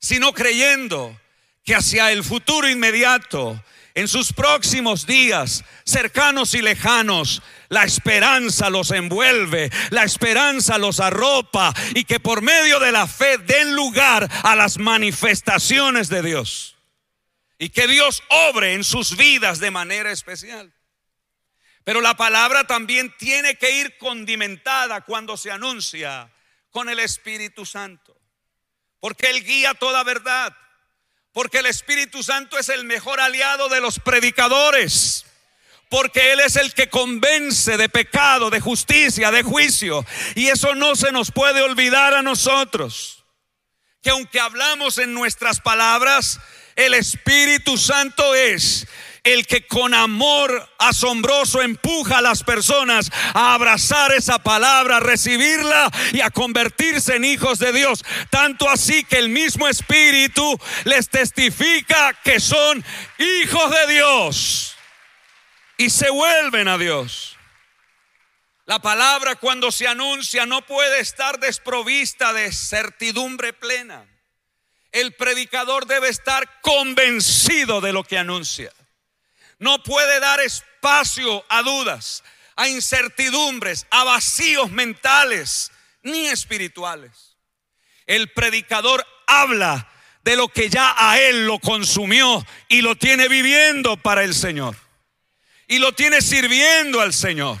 sino 0.00 0.32
creyendo 0.32 1.18
que 1.64 1.74
hacia 1.74 2.12
el 2.12 2.24
futuro 2.24 2.68
inmediato, 2.68 3.62
en 3.94 4.08
sus 4.08 4.32
próximos 4.32 5.06
días, 5.06 5.64
cercanos 5.84 6.54
y 6.54 6.62
lejanos, 6.62 7.42
la 7.68 7.84
esperanza 7.84 8.68
los 8.68 8.90
envuelve, 8.90 9.70
la 9.90 10.02
esperanza 10.02 10.76
los 10.78 10.98
arropa 10.98 11.72
y 11.94 12.04
que 12.04 12.18
por 12.18 12.42
medio 12.42 12.80
de 12.80 12.90
la 12.90 13.06
fe 13.06 13.38
den 13.38 13.76
lugar 13.76 14.28
a 14.42 14.56
las 14.56 14.78
manifestaciones 14.78 16.08
de 16.08 16.22
Dios. 16.22 16.76
Y 17.56 17.68
que 17.68 17.86
Dios 17.86 18.24
obre 18.28 18.74
en 18.74 18.82
sus 18.82 19.16
vidas 19.16 19.60
de 19.60 19.70
manera 19.70 20.10
especial. 20.10 20.72
Pero 21.84 22.00
la 22.00 22.16
palabra 22.16 22.66
también 22.66 23.14
tiene 23.18 23.56
que 23.56 23.70
ir 23.70 23.98
condimentada 23.98 25.02
cuando 25.02 25.36
se 25.36 25.50
anuncia 25.50 26.32
con 26.70 26.88
el 26.88 26.98
Espíritu 26.98 27.66
Santo. 27.66 28.16
Porque 29.00 29.28
Él 29.28 29.44
guía 29.44 29.74
toda 29.74 30.02
verdad. 30.02 30.56
Porque 31.32 31.58
el 31.58 31.66
Espíritu 31.66 32.22
Santo 32.22 32.58
es 32.58 32.70
el 32.70 32.84
mejor 32.84 33.20
aliado 33.20 33.68
de 33.68 33.82
los 33.82 34.00
predicadores. 34.00 35.26
Porque 35.90 36.32
Él 36.32 36.40
es 36.40 36.56
el 36.56 36.72
que 36.72 36.88
convence 36.88 37.76
de 37.76 37.90
pecado, 37.90 38.48
de 38.48 38.60
justicia, 38.60 39.30
de 39.30 39.42
juicio. 39.42 40.06
Y 40.34 40.46
eso 40.46 40.74
no 40.74 40.96
se 40.96 41.12
nos 41.12 41.30
puede 41.32 41.60
olvidar 41.60 42.14
a 42.14 42.22
nosotros. 42.22 43.24
Que 44.02 44.08
aunque 44.10 44.40
hablamos 44.40 44.96
en 44.96 45.12
nuestras 45.12 45.60
palabras, 45.60 46.40
el 46.76 46.94
Espíritu 46.94 47.76
Santo 47.76 48.34
es 48.34 48.86
el 49.24 49.46
que 49.46 49.66
con 49.66 49.94
amor 49.94 50.70
asombroso 50.78 51.62
empuja 51.62 52.18
a 52.18 52.22
las 52.22 52.44
personas 52.44 53.10
a 53.32 53.54
abrazar 53.54 54.12
esa 54.12 54.38
palabra, 54.38 54.98
a 54.98 55.00
recibirla 55.00 55.90
y 56.12 56.20
a 56.20 56.30
convertirse 56.30 57.16
en 57.16 57.24
hijos 57.24 57.58
de 57.58 57.72
Dios. 57.72 58.04
Tanto 58.28 58.68
así 58.68 59.02
que 59.02 59.16
el 59.16 59.30
mismo 59.30 59.66
Espíritu 59.66 60.58
les 60.84 61.08
testifica 61.08 62.12
que 62.22 62.38
son 62.38 62.84
hijos 63.18 63.70
de 63.70 63.94
Dios 63.94 64.76
y 65.78 65.88
se 65.88 66.10
vuelven 66.10 66.68
a 66.68 66.76
Dios. 66.76 67.36
La 68.66 68.78
palabra 68.78 69.36
cuando 69.36 69.72
se 69.72 69.88
anuncia 69.88 70.46
no 70.46 70.62
puede 70.62 71.00
estar 71.00 71.38
desprovista 71.38 72.32
de 72.34 72.52
certidumbre 72.52 73.52
plena. 73.54 74.06
El 74.92 75.14
predicador 75.14 75.86
debe 75.86 76.08
estar 76.08 76.60
convencido 76.60 77.80
de 77.80 77.92
lo 77.92 78.04
que 78.04 78.16
anuncia 78.16 78.70
no 79.58 79.82
puede 79.82 80.20
dar 80.20 80.40
espacio 80.40 81.44
a 81.48 81.62
dudas. 81.62 82.22
a 82.56 82.68
incertidumbres, 82.68 83.86
a 83.90 84.04
vacíos 84.04 84.70
mentales 84.70 85.72
ni 86.02 86.26
espirituales. 86.28 87.36
El 88.06 88.30
predicador 88.30 89.04
habla 89.26 89.88
de 90.22 90.36
lo 90.36 90.48
que 90.48 90.68
ya 90.68 90.94
a 90.96 91.18
él 91.20 91.46
lo 91.46 91.58
consumió 91.58 92.44
y 92.68 92.82
lo 92.82 92.96
tiene 92.96 93.28
viviendo 93.28 93.96
para 93.96 94.24
el 94.24 94.34
Señor. 94.34 94.76
Y 95.66 95.78
lo 95.78 95.92
tiene 95.92 96.20
sirviendo 96.20 97.00
al 97.00 97.12
Señor. 97.12 97.58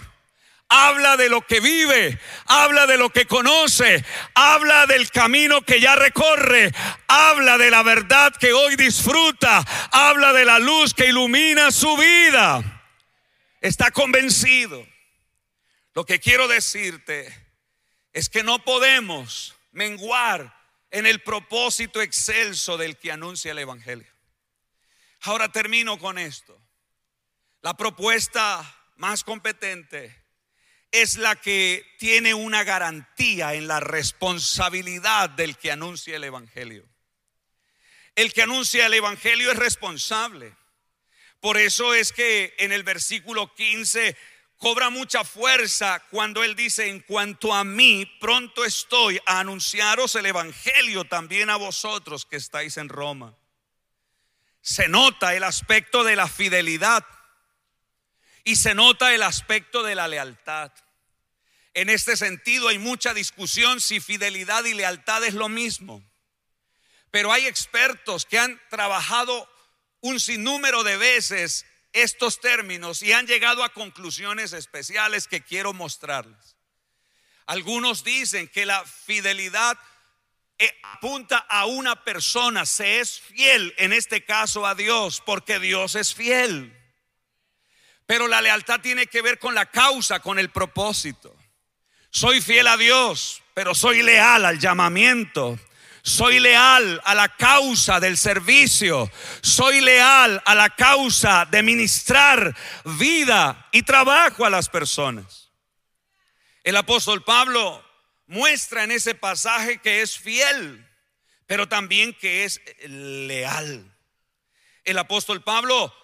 Habla 0.76 1.16
de 1.16 1.28
lo 1.28 1.46
que 1.46 1.60
vive, 1.60 2.18
habla 2.46 2.88
de 2.88 2.98
lo 2.98 3.08
que 3.10 3.26
conoce, 3.26 4.04
habla 4.34 4.86
del 4.86 5.08
camino 5.08 5.62
que 5.62 5.80
ya 5.80 5.94
recorre, 5.94 6.72
habla 7.06 7.58
de 7.58 7.70
la 7.70 7.84
verdad 7.84 8.34
que 8.34 8.52
hoy 8.52 8.74
disfruta, 8.74 9.64
habla 9.92 10.32
de 10.32 10.44
la 10.44 10.58
luz 10.58 10.92
que 10.92 11.10
ilumina 11.10 11.70
su 11.70 11.96
vida. 11.96 12.88
Está 13.60 13.92
convencido. 13.92 14.84
Lo 15.94 16.04
que 16.04 16.18
quiero 16.18 16.48
decirte 16.48 17.32
es 18.12 18.28
que 18.28 18.42
no 18.42 18.64
podemos 18.64 19.54
menguar 19.70 20.60
en 20.90 21.06
el 21.06 21.22
propósito 21.22 22.02
excelso 22.02 22.76
del 22.76 22.96
que 22.98 23.12
anuncia 23.12 23.52
el 23.52 23.60
Evangelio. 23.60 24.12
Ahora 25.20 25.52
termino 25.52 26.00
con 26.00 26.18
esto. 26.18 26.60
La 27.62 27.76
propuesta 27.76 28.76
más 28.96 29.22
competente 29.22 30.23
es 30.94 31.16
la 31.16 31.34
que 31.34 31.84
tiene 31.98 32.34
una 32.34 32.62
garantía 32.62 33.54
en 33.54 33.66
la 33.66 33.80
responsabilidad 33.80 35.28
del 35.28 35.56
que 35.56 35.72
anuncia 35.72 36.14
el 36.14 36.22
Evangelio. 36.22 36.88
El 38.14 38.32
que 38.32 38.42
anuncia 38.42 38.86
el 38.86 38.94
Evangelio 38.94 39.50
es 39.50 39.58
responsable. 39.58 40.54
Por 41.40 41.56
eso 41.56 41.94
es 41.94 42.12
que 42.12 42.54
en 42.58 42.70
el 42.70 42.84
versículo 42.84 43.52
15 43.56 44.16
cobra 44.56 44.88
mucha 44.88 45.24
fuerza 45.24 46.00
cuando 46.12 46.44
él 46.44 46.54
dice, 46.54 46.88
en 46.88 47.00
cuanto 47.00 47.52
a 47.52 47.64
mí, 47.64 48.06
pronto 48.20 48.64
estoy 48.64 49.20
a 49.26 49.40
anunciaros 49.40 50.14
el 50.14 50.26
Evangelio 50.26 51.06
también 51.06 51.50
a 51.50 51.56
vosotros 51.56 52.24
que 52.24 52.36
estáis 52.36 52.76
en 52.76 52.88
Roma. 52.88 53.36
Se 54.60 54.86
nota 54.86 55.34
el 55.34 55.42
aspecto 55.42 56.04
de 56.04 56.14
la 56.14 56.28
fidelidad 56.28 57.04
y 58.44 58.56
se 58.56 58.74
nota 58.74 59.14
el 59.14 59.22
aspecto 59.22 59.82
de 59.82 59.94
la 59.94 60.06
lealtad. 60.06 60.70
En 61.72 61.90
este 61.90 62.16
sentido 62.16 62.68
hay 62.68 62.78
mucha 62.78 63.14
discusión 63.14 63.80
si 63.80 63.98
fidelidad 63.98 64.64
y 64.64 64.74
lealtad 64.74 65.24
es 65.24 65.34
lo 65.34 65.48
mismo. 65.48 66.04
Pero 67.10 67.32
hay 67.32 67.46
expertos 67.46 68.26
que 68.26 68.38
han 68.38 68.60
trabajado 68.70 69.48
un 70.00 70.20
sinnúmero 70.20 70.84
de 70.84 70.96
veces 70.96 71.66
estos 71.92 72.40
términos 72.40 73.02
y 73.02 73.12
han 73.12 73.26
llegado 73.26 73.64
a 73.64 73.72
conclusiones 73.72 74.52
especiales 74.52 75.26
que 75.26 75.40
quiero 75.40 75.72
mostrarles. 75.72 76.56
Algunos 77.46 78.04
dicen 78.04 78.48
que 78.48 78.66
la 78.66 78.84
fidelidad 78.84 79.78
eh, 80.58 80.70
apunta 80.82 81.38
a 81.38 81.66
una 81.66 82.04
persona, 82.04 82.66
se 82.66 83.00
es 83.00 83.20
fiel, 83.20 83.74
en 83.78 83.92
este 83.92 84.24
caso 84.24 84.66
a 84.66 84.74
Dios, 84.74 85.22
porque 85.24 85.58
Dios 85.58 85.94
es 85.94 86.14
fiel. 86.14 86.83
Pero 88.06 88.28
la 88.28 88.40
lealtad 88.40 88.80
tiene 88.80 89.06
que 89.06 89.22
ver 89.22 89.38
con 89.38 89.54
la 89.54 89.66
causa, 89.66 90.20
con 90.20 90.38
el 90.38 90.50
propósito. 90.50 91.34
Soy 92.10 92.40
fiel 92.40 92.66
a 92.66 92.76
Dios, 92.76 93.42
pero 93.54 93.74
soy 93.74 94.02
leal 94.02 94.44
al 94.44 94.58
llamamiento. 94.58 95.58
Soy 96.02 96.38
leal 96.38 97.00
a 97.04 97.14
la 97.14 97.34
causa 97.34 97.98
del 97.98 98.18
servicio. 98.18 99.10
Soy 99.40 99.80
leal 99.80 100.42
a 100.44 100.54
la 100.54 100.68
causa 100.68 101.46
de 101.46 101.62
ministrar 101.62 102.54
vida 102.84 103.68
y 103.72 103.82
trabajo 103.82 104.44
a 104.44 104.50
las 104.50 104.68
personas. 104.68 105.50
El 106.62 106.76
apóstol 106.76 107.24
Pablo 107.24 107.82
muestra 108.26 108.84
en 108.84 108.90
ese 108.90 109.14
pasaje 109.14 109.78
que 109.78 110.02
es 110.02 110.18
fiel, 110.18 110.86
pero 111.46 111.68
también 111.68 112.12
que 112.12 112.44
es 112.44 112.60
leal. 112.86 113.90
El 114.84 114.98
apóstol 114.98 115.42
Pablo 115.42 115.94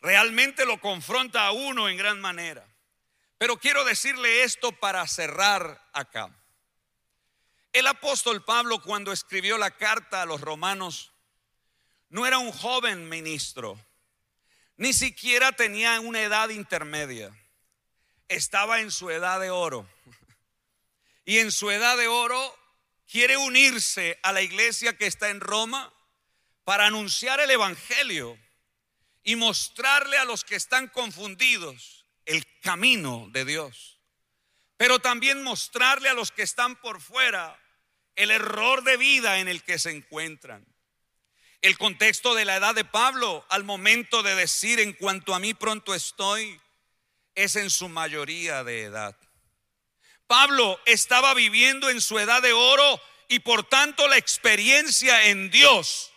realmente 0.00 0.64
lo 0.64 0.80
confronta 0.80 1.46
a 1.46 1.52
uno 1.52 1.88
en 1.88 1.96
gran 1.96 2.20
manera. 2.20 2.66
Pero 3.38 3.58
quiero 3.58 3.84
decirle 3.84 4.42
esto 4.42 4.72
para 4.72 5.06
cerrar 5.06 5.88
acá. 5.92 6.34
El 7.72 7.86
apóstol 7.86 8.44
Pablo 8.44 8.82
cuando 8.82 9.12
escribió 9.12 9.56
la 9.56 9.70
carta 9.70 10.22
a 10.22 10.26
los 10.26 10.40
romanos 10.40 11.12
no 12.08 12.26
era 12.26 12.38
un 12.38 12.50
joven 12.50 13.08
ministro, 13.08 13.78
ni 14.76 14.92
siquiera 14.92 15.52
tenía 15.52 16.00
una 16.00 16.22
edad 16.22 16.48
intermedia, 16.48 17.30
estaba 18.28 18.80
en 18.80 18.90
su 18.90 19.10
edad 19.10 19.40
de 19.40 19.50
oro. 19.50 19.88
Y 21.24 21.38
en 21.38 21.52
su 21.52 21.70
edad 21.70 21.96
de 21.96 22.08
oro 22.08 22.58
quiere 23.08 23.36
unirse 23.36 24.18
a 24.22 24.32
la 24.32 24.42
iglesia 24.42 24.96
que 24.96 25.06
está 25.06 25.28
en 25.30 25.40
Roma 25.40 25.92
para 26.64 26.86
anunciar 26.86 27.40
el 27.40 27.50
Evangelio 27.50 28.36
y 29.22 29.36
mostrarle 29.36 30.18
a 30.18 30.24
los 30.24 30.44
que 30.44 30.56
están 30.56 30.88
confundidos 30.88 32.06
el 32.24 32.44
camino 32.60 33.28
de 33.30 33.44
Dios 33.44 34.00
pero 34.80 34.98
también 34.98 35.42
mostrarle 35.42 36.08
a 36.08 36.14
los 36.14 36.30
que 36.30 36.40
están 36.40 36.74
por 36.74 37.02
fuera 37.02 37.60
el 38.16 38.30
error 38.30 38.82
de 38.82 38.96
vida 38.96 39.38
en 39.38 39.46
el 39.46 39.62
que 39.62 39.78
se 39.78 39.90
encuentran. 39.90 40.64
El 41.60 41.76
contexto 41.76 42.34
de 42.34 42.46
la 42.46 42.56
edad 42.56 42.74
de 42.74 42.86
Pablo 42.86 43.44
al 43.50 43.62
momento 43.62 44.22
de 44.22 44.34
decir 44.34 44.80
en 44.80 44.94
cuanto 44.94 45.34
a 45.34 45.38
mí 45.38 45.52
pronto 45.52 45.94
estoy 45.94 46.58
es 47.34 47.56
en 47.56 47.68
su 47.68 47.90
mayoría 47.90 48.64
de 48.64 48.84
edad. 48.84 49.14
Pablo 50.26 50.80
estaba 50.86 51.34
viviendo 51.34 51.90
en 51.90 52.00
su 52.00 52.18
edad 52.18 52.40
de 52.40 52.54
oro 52.54 53.02
y 53.28 53.40
por 53.40 53.64
tanto 53.64 54.08
la 54.08 54.16
experiencia 54.16 55.26
en 55.26 55.50
Dios 55.50 56.09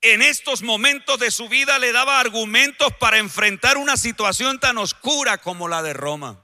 en 0.00 0.22
estos 0.22 0.62
momentos 0.62 1.18
de 1.18 1.30
su 1.30 1.48
vida 1.48 1.78
le 1.78 1.92
daba 1.92 2.20
argumentos 2.20 2.92
para 2.98 3.18
enfrentar 3.18 3.76
una 3.76 3.96
situación 3.96 4.60
tan 4.60 4.78
oscura 4.78 5.38
como 5.38 5.68
la 5.68 5.82
de 5.82 5.92
Roma 5.92 6.42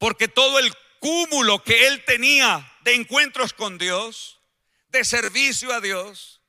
porque 0.00 0.28
todo 0.28 0.58
el 0.58 0.72
cúmulo 0.98 1.62
que 1.62 1.86
él 1.86 2.02
tenía 2.06 2.72
de 2.80 2.94
encuentros 2.94 3.52
con 3.52 3.76
Dios, 3.76 4.40
de 4.88 5.04
servicio 5.04 5.74
a 5.74 5.82
Dios, 5.82 6.40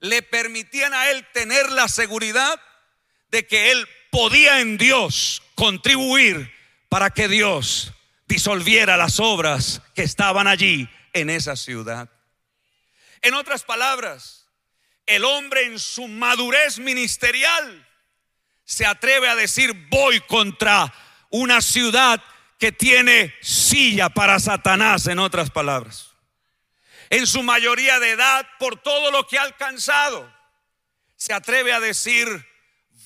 le 0.00 0.22
permitían 0.22 0.94
a 0.94 1.10
él 1.10 1.26
tener 1.34 1.70
la 1.70 1.88
seguridad 1.88 2.58
de 3.28 3.46
que 3.46 3.70
él 3.70 3.86
podía 4.10 4.60
en 4.60 4.78
Dios 4.78 5.42
contribuir 5.54 6.50
para 6.88 7.10
que 7.10 7.28
Dios 7.28 7.92
disolviera 8.26 8.96
las 8.96 9.20
obras 9.20 9.82
que 9.94 10.02
estaban 10.02 10.46
allí 10.46 10.88
en 11.12 11.28
esa 11.28 11.54
ciudad. 11.54 12.08
En 13.20 13.34
otras 13.34 13.62
palabras, 13.62 14.35
el 15.06 15.24
hombre 15.24 15.64
en 15.64 15.78
su 15.78 16.08
madurez 16.08 16.78
ministerial 16.78 17.86
se 18.64 18.84
atreve 18.84 19.28
a 19.28 19.36
decir, 19.36 19.72
voy 19.88 20.20
contra 20.20 20.92
una 21.30 21.60
ciudad 21.60 22.22
que 22.58 22.72
tiene 22.72 23.32
silla 23.40 24.08
para 24.08 24.40
Satanás, 24.40 25.06
en 25.06 25.20
otras 25.20 25.50
palabras. 25.50 26.10
En 27.10 27.26
su 27.26 27.44
mayoría 27.44 28.00
de 28.00 28.10
edad, 28.10 28.46
por 28.58 28.80
todo 28.82 29.12
lo 29.12 29.26
que 29.28 29.38
ha 29.38 29.42
alcanzado, 29.42 30.32
se 31.14 31.32
atreve 31.32 31.72
a 31.72 31.80
decir, 31.80 32.26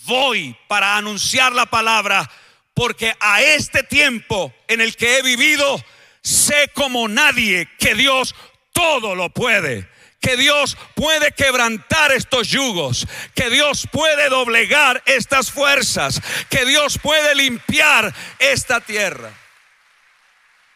voy 0.06 0.56
para 0.68 0.96
anunciar 0.96 1.52
la 1.52 1.66
palabra, 1.66 2.30
porque 2.72 3.14
a 3.20 3.42
este 3.42 3.82
tiempo 3.82 4.54
en 4.68 4.80
el 4.80 4.96
que 4.96 5.18
he 5.18 5.22
vivido, 5.22 5.84
sé 6.22 6.70
como 6.72 7.08
nadie 7.08 7.68
que 7.78 7.94
Dios 7.94 8.34
todo 8.72 9.14
lo 9.14 9.28
puede 9.28 9.86
que 10.20 10.36
Dios 10.36 10.76
puede 10.94 11.32
quebrantar 11.32 12.12
estos 12.12 12.48
yugos, 12.48 13.06
que 13.34 13.48
Dios 13.48 13.88
puede 13.90 14.28
doblegar 14.28 15.02
estas 15.06 15.50
fuerzas, 15.50 16.20
que 16.50 16.66
Dios 16.66 16.98
puede 16.98 17.34
limpiar 17.34 18.14
esta 18.38 18.80
tierra. 18.80 19.32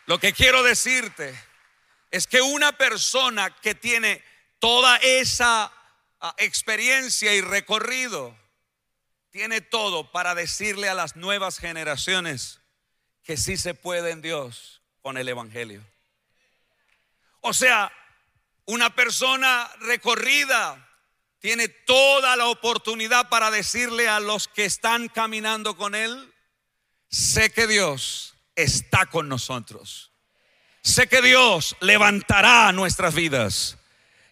Lo 0.07 0.19
que 0.19 0.33
quiero 0.33 0.63
decirte 0.63 1.35
es 2.11 2.27
que 2.27 2.41
una 2.41 2.73
persona 2.73 3.51
que 3.51 3.75
tiene 3.75 4.23
toda 4.59 4.97
esa 4.97 5.71
ah, 6.21 6.35
experiencia 6.39 7.35
y 7.35 7.41
recorrido, 7.41 8.35
tiene 9.31 9.61
todo 9.61 10.11
para 10.11 10.35
decirle 10.35 10.89
a 10.89 10.95
las 10.95 11.17
nuevas 11.17 11.59
generaciones 11.59 12.61
que 13.25 13.37
sí 13.37 13.57
se 13.57 13.75
puede 13.75 14.11
en 14.11 14.23
Dios 14.23 14.81
con 15.03 15.19
el 15.19 15.29
Evangelio. 15.29 15.83
O 17.41 17.53
sea, 17.53 17.93
una 18.67 18.95
persona 18.95 19.71
recorrida 19.81 20.89
tiene 21.41 21.69
toda 21.69 22.37
la 22.37 22.47
oportunidad 22.47 23.29
para 23.29 23.51
decirle 23.51 24.09
a 24.09 24.21
los 24.21 24.49
que 24.49 24.65
están 24.65 25.09
caminando 25.09 25.77
con 25.77 25.95
Él, 25.95 26.33
sé 27.11 27.53
que 27.53 27.67
Dios 27.67 28.35
está 28.57 29.07
con 29.07 29.29
nosotros. 29.29 30.11
Sé 30.83 31.07
que 31.07 31.23
Dios 31.23 31.77
levantará 31.81 32.73
nuestras 32.73 33.15
vidas. 33.15 33.79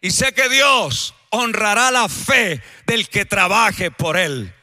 Y 0.00 0.10
sé 0.10 0.32
que 0.32 0.48
Dios 0.48 1.14
honrará 1.30 1.90
la 1.90 2.08
fe 2.08 2.62
del 2.86 3.08
que 3.08 3.24
trabaje 3.24 3.90
por 3.90 4.16
Él. 4.16 4.54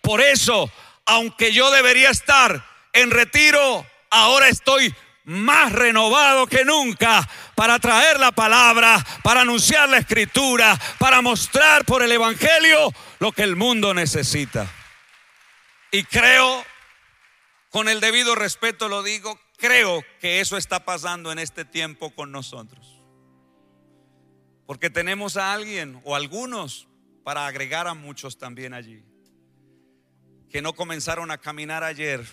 Por 0.00 0.20
eso, 0.20 0.70
aunque 1.04 1.52
yo 1.52 1.70
debería 1.70 2.10
estar 2.10 2.64
en 2.92 3.10
retiro, 3.10 3.86
ahora 4.10 4.48
estoy 4.48 4.94
más 5.26 5.72
renovado 5.72 6.46
que 6.46 6.64
nunca 6.64 7.28
para 7.54 7.78
traer 7.78 8.18
la 8.18 8.32
palabra, 8.32 9.04
para 9.22 9.42
anunciar 9.42 9.88
la 9.88 9.98
escritura, 9.98 10.78
para 10.98 11.20
mostrar 11.20 11.84
por 11.84 12.02
el 12.02 12.12
Evangelio 12.12 12.92
lo 13.18 13.32
que 13.32 13.42
el 13.42 13.56
mundo 13.56 13.92
necesita. 13.92 14.70
Y 15.90 16.04
creo, 16.04 16.64
con 17.70 17.88
el 17.88 18.00
debido 18.00 18.34
respeto 18.36 18.88
lo 18.88 19.02
digo, 19.02 19.38
creo 19.56 20.04
que 20.20 20.40
eso 20.40 20.56
está 20.56 20.84
pasando 20.84 21.32
en 21.32 21.40
este 21.40 21.64
tiempo 21.64 22.14
con 22.14 22.30
nosotros. 22.30 23.02
Porque 24.64 24.90
tenemos 24.90 25.36
a 25.36 25.52
alguien 25.52 26.00
o 26.04 26.14
algunos, 26.14 26.88
para 27.24 27.48
agregar 27.48 27.88
a 27.88 27.94
muchos 27.94 28.38
también 28.38 28.74
allí, 28.74 29.04
que 30.50 30.62
no 30.62 30.74
comenzaron 30.74 31.32
a 31.32 31.38
caminar 31.38 31.82
ayer 31.82 32.24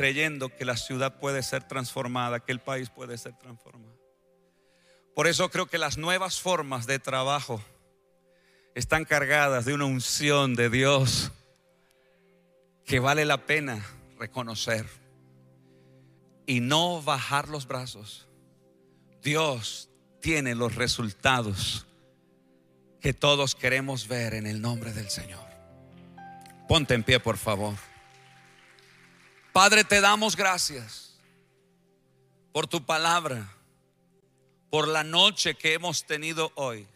creyendo 0.00 0.48
que 0.48 0.64
la 0.64 0.78
ciudad 0.78 1.18
puede 1.20 1.42
ser 1.42 1.68
transformada, 1.68 2.40
que 2.40 2.52
el 2.52 2.58
país 2.58 2.88
puede 2.88 3.18
ser 3.18 3.36
transformado. 3.36 4.00
Por 5.14 5.26
eso 5.26 5.50
creo 5.50 5.66
que 5.66 5.76
las 5.76 5.98
nuevas 5.98 6.40
formas 6.40 6.86
de 6.86 6.98
trabajo 6.98 7.62
están 8.74 9.04
cargadas 9.04 9.66
de 9.66 9.74
una 9.74 9.84
unción 9.84 10.54
de 10.54 10.70
Dios 10.70 11.32
que 12.86 12.98
vale 12.98 13.26
la 13.26 13.44
pena 13.44 13.84
reconocer 14.18 14.86
y 16.46 16.60
no 16.60 17.02
bajar 17.02 17.50
los 17.50 17.66
brazos. 17.66 18.26
Dios 19.22 19.90
tiene 20.22 20.54
los 20.54 20.76
resultados 20.76 21.86
que 23.02 23.12
todos 23.12 23.54
queremos 23.54 24.08
ver 24.08 24.32
en 24.32 24.46
el 24.46 24.62
nombre 24.62 24.94
del 24.94 25.10
Señor. 25.10 25.44
Ponte 26.68 26.94
en 26.94 27.02
pie, 27.02 27.20
por 27.20 27.36
favor. 27.36 27.74
Padre, 29.52 29.82
te 29.82 30.00
damos 30.00 30.36
gracias 30.36 31.18
por 32.52 32.68
tu 32.68 32.86
palabra, 32.86 33.52
por 34.70 34.86
la 34.86 35.02
noche 35.02 35.56
que 35.56 35.74
hemos 35.74 36.06
tenido 36.06 36.52
hoy. 36.54 36.86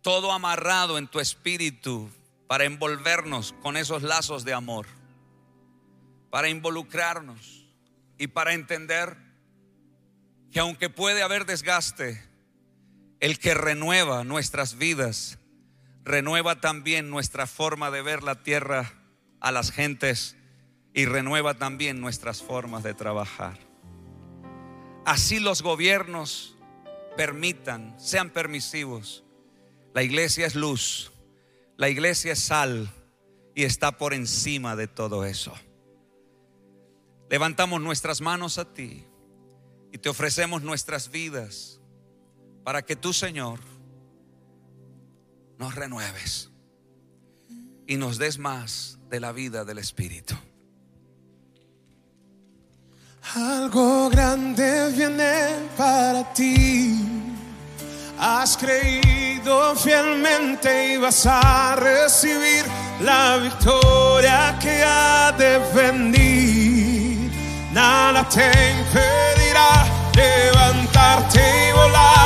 Todo 0.00 0.32
amarrado 0.32 0.98
en 0.98 1.06
tu 1.06 1.20
espíritu 1.20 2.10
para 2.48 2.64
envolvernos 2.64 3.54
con 3.62 3.76
esos 3.76 4.02
lazos 4.02 4.44
de 4.44 4.52
amor, 4.52 4.86
para 6.28 6.48
involucrarnos 6.48 7.66
y 8.18 8.26
para 8.26 8.54
entender 8.54 9.16
que 10.50 10.58
aunque 10.58 10.90
puede 10.90 11.22
haber 11.22 11.46
desgaste, 11.46 12.20
el 13.20 13.38
que 13.38 13.54
renueva 13.54 14.24
nuestras 14.24 14.76
vidas, 14.76 15.38
renueva 16.02 16.60
también 16.60 17.10
nuestra 17.10 17.46
forma 17.46 17.92
de 17.92 18.02
ver 18.02 18.24
la 18.24 18.42
tierra 18.42 18.92
a 19.38 19.52
las 19.52 19.70
gentes 19.70 20.36
y 20.94 21.06
renueva 21.06 21.54
también 21.54 22.00
nuestras 22.00 22.42
formas 22.42 22.82
de 22.82 22.94
trabajar. 22.94 23.58
Así 25.04 25.40
los 25.40 25.62
gobiernos 25.62 26.56
permitan, 27.16 27.98
sean 27.98 28.30
permisivos. 28.30 29.24
La 29.94 30.02
iglesia 30.02 30.46
es 30.46 30.54
luz, 30.54 31.12
la 31.76 31.88
iglesia 31.88 32.32
es 32.32 32.40
sal 32.40 32.90
y 33.54 33.64
está 33.64 33.98
por 33.98 34.14
encima 34.14 34.76
de 34.76 34.86
todo 34.86 35.24
eso. 35.24 35.52
Levantamos 37.28 37.80
nuestras 37.80 38.20
manos 38.20 38.58
a 38.58 38.72
ti 38.72 39.04
y 39.90 39.98
te 39.98 40.08
ofrecemos 40.08 40.62
nuestras 40.62 41.10
vidas 41.10 41.80
para 42.64 42.82
que 42.82 42.96
tú, 42.96 43.12
Señor, 43.12 43.60
nos 45.58 45.74
renueves 45.74 46.50
y 47.86 47.96
nos 47.96 48.18
des 48.18 48.38
más 48.38 48.98
de 49.10 49.20
la 49.20 49.32
vida 49.32 49.64
del 49.64 49.78
Espíritu. 49.78 50.34
Algo 53.34 54.10
grande 54.10 54.90
viene 54.90 55.68
para 55.76 56.24
ti. 56.34 56.98
Has 58.18 58.56
creído 58.56 59.74
fielmente 59.76 60.94
y 60.94 60.96
vas 60.98 61.24
a 61.26 61.76
recibir 61.76 62.64
la 63.00 63.38
victoria 63.38 64.58
que 64.60 64.82
ha 64.84 65.32
de 65.32 65.58
venir. 65.72 67.32
Nada 67.72 68.28
te 68.28 68.44
impedirá 68.44 69.86
levantarte 70.14 71.40
y 71.68 71.72
volar 71.72 72.21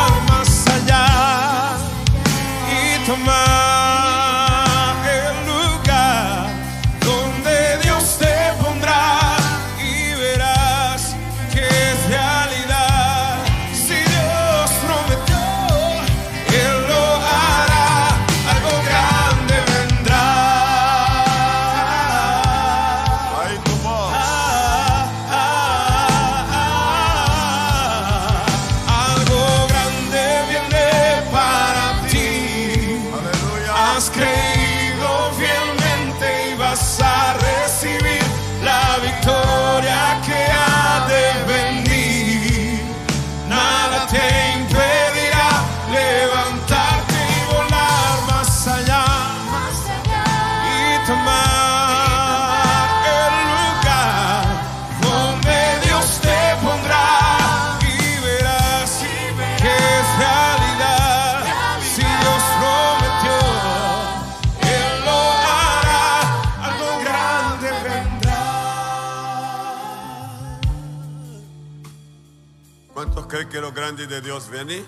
¿Cuántos 73.16 73.46
que 73.46 73.60
lo 73.62 73.72
grande 73.72 74.06
de 74.06 74.20
Dios 74.20 74.50
viene? 74.50 74.84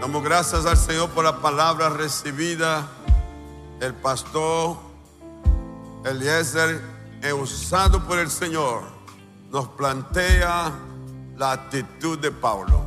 Damos 0.00 0.24
gracias 0.24 0.66
al 0.66 0.76
Señor 0.76 1.10
por 1.10 1.22
la 1.22 1.40
palabra 1.40 1.90
recibida. 1.90 2.88
El 3.80 3.94
pastor 3.94 4.78
Eliezer, 6.04 6.82
eh, 7.22 7.32
usado 7.32 8.02
por 8.02 8.18
el 8.18 8.28
Señor, 8.28 8.82
nos 9.52 9.68
plantea 9.68 10.72
la 11.36 11.52
actitud 11.52 12.18
de 12.18 12.32
Pablo. 12.32 12.84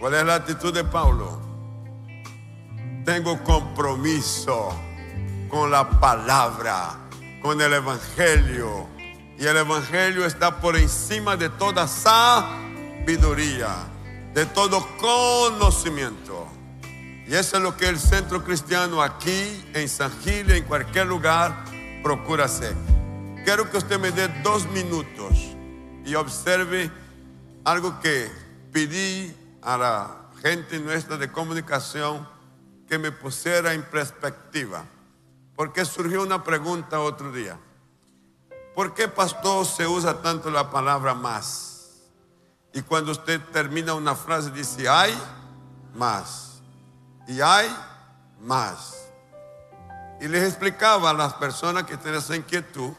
¿Cuál 0.00 0.14
es 0.14 0.24
la 0.24 0.36
actitud 0.36 0.72
de 0.72 0.84
Pablo? 0.84 1.38
Tengo 3.04 3.44
compromiso 3.44 4.74
con 5.50 5.70
la 5.70 5.90
palabra, 5.90 6.94
con 7.42 7.60
el 7.60 7.74
Evangelio. 7.74 9.01
Y 9.42 9.46
el 9.46 9.56
Evangelio 9.56 10.24
está 10.24 10.60
por 10.60 10.76
encima 10.76 11.36
de 11.36 11.48
toda 11.48 11.88
sabiduría, 11.88 13.74
de 14.32 14.46
todo 14.46 14.86
conocimiento. 14.98 16.46
Y 17.26 17.34
eso 17.34 17.56
es 17.56 17.62
lo 17.64 17.76
que 17.76 17.88
el 17.88 17.98
centro 17.98 18.44
cristiano 18.44 19.02
aquí, 19.02 19.64
en 19.74 19.88
San 19.88 20.12
Gil, 20.20 20.48
en 20.52 20.62
cualquier 20.62 21.08
lugar, 21.08 21.64
procura 22.04 22.44
hacer. 22.44 22.72
Quiero 23.44 23.68
que 23.68 23.78
usted 23.78 23.98
me 23.98 24.12
dé 24.12 24.28
dos 24.44 24.64
minutos 24.66 25.36
y 26.04 26.14
observe 26.14 26.88
algo 27.64 27.98
que 27.98 28.30
pedí 28.70 29.34
a 29.60 29.76
la 29.76 30.30
gente 30.40 30.78
nuestra 30.78 31.16
de 31.16 31.32
comunicación 31.32 32.28
que 32.88 32.96
me 32.96 33.10
pusiera 33.10 33.74
en 33.74 33.82
perspectiva. 33.82 34.84
Porque 35.56 35.84
surgió 35.84 36.22
una 36.22 36.44
pregunta 36.44 37.00
otro 37.00 37.32
día. 37.32 37.58
¿Por 38.74 38.94
qué, 38.94 39.08
pastor, 39.08 39.66
se 39.66 39.86
usa 39.86 40.22
tanto 40.22 40.50
la 40.50 40.70
palabra 40.70 41.14
más? 41.14 41.72
Y 42.72 42.82
cuando 42.82 43.12
usted 43.12 43.40
termina 43.52 43.94
una 43.94 44.14
frase 44.14 44.50
dice, 44.50 44.88
hay 44.88 45.16
más. 45.94 46.62
Y 47.28 47.40
hay 47.40 47.68
más. 48.40 48.96
Y 50.20 50.28
les 50.28 50.44
explicaba 50.44 51.10
a 51.10 51.14
las 51.14 51.34
personas 51.34 51.84
que 51.84 51.96
tienen 51.96 52.20
esa 52.20 52.36
inquietud 52.36 52.92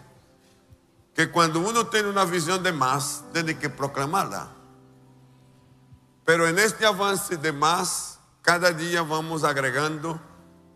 que 1.16 1.32
cuando 1.32 1.60
uno 1.60 1.88
tiene 1.88 2.10
una 2.10 2.26
visión 2.26 2.62
de 2.64 2.72
más, 2.72 3.24
tiene 3.34 3.58
que 3.58 3.70
proclamarla. 3.70 4.48
Pero 6.26 6.48
en 6.48 6.58
este 6.58 6.86
avance 6.86 7.38
de 7.38 7.52
más, 7.52 8.20
cada 8.42 8.72
día 8.72 9.04
vamos 9.04 9.44
agregando 9.44 10.20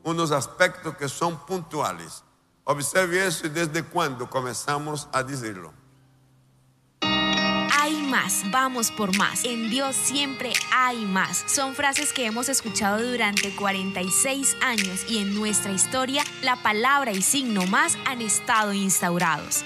unos 0.03 0.31
aspectos 0.31 0.95
que 0.95 1.09
son 1.09 1.37
puntuales. 1.45 2.23
Observe 2.69 3.25
isso 3.25 3.45
e 3.45 3.49
desde 3.49 3.81
quando 3.81 4.27
começamos 4.27 5.07
a 5.13 5.21
dizê-lo. 5.21 5.73
Hay 7.71 7.95
más, 7.95 8.43
vamos 8.51 8.91
por 8.91 9.15
más. 9.15 9.45
En 9.45 9.69
Dios 9.69 9.95
siempre 9.95 10.51
hay 10.75 11.05
más. 11.05 11.45
Son 11.47 11.73
frases 11.73 12.11
que 12.11 12.25
hemos 12.25 12.49
escuchado 12.49 13.01
durante 13.01 13.55
46 13.55 14.57
años 14.61 15.05
y 15.07 15.19
en 15.19 15.33
nuestra 15.33 15.71
historia 15.71 16.25
la 16.43 16.57
palabra 16.57 17.13
y 17.13 17.21
signo 17.21 17.65
más 17.67 17.97
han 18.05 18.21
estado 18.21 18.73
instaurados. 18.73 19.63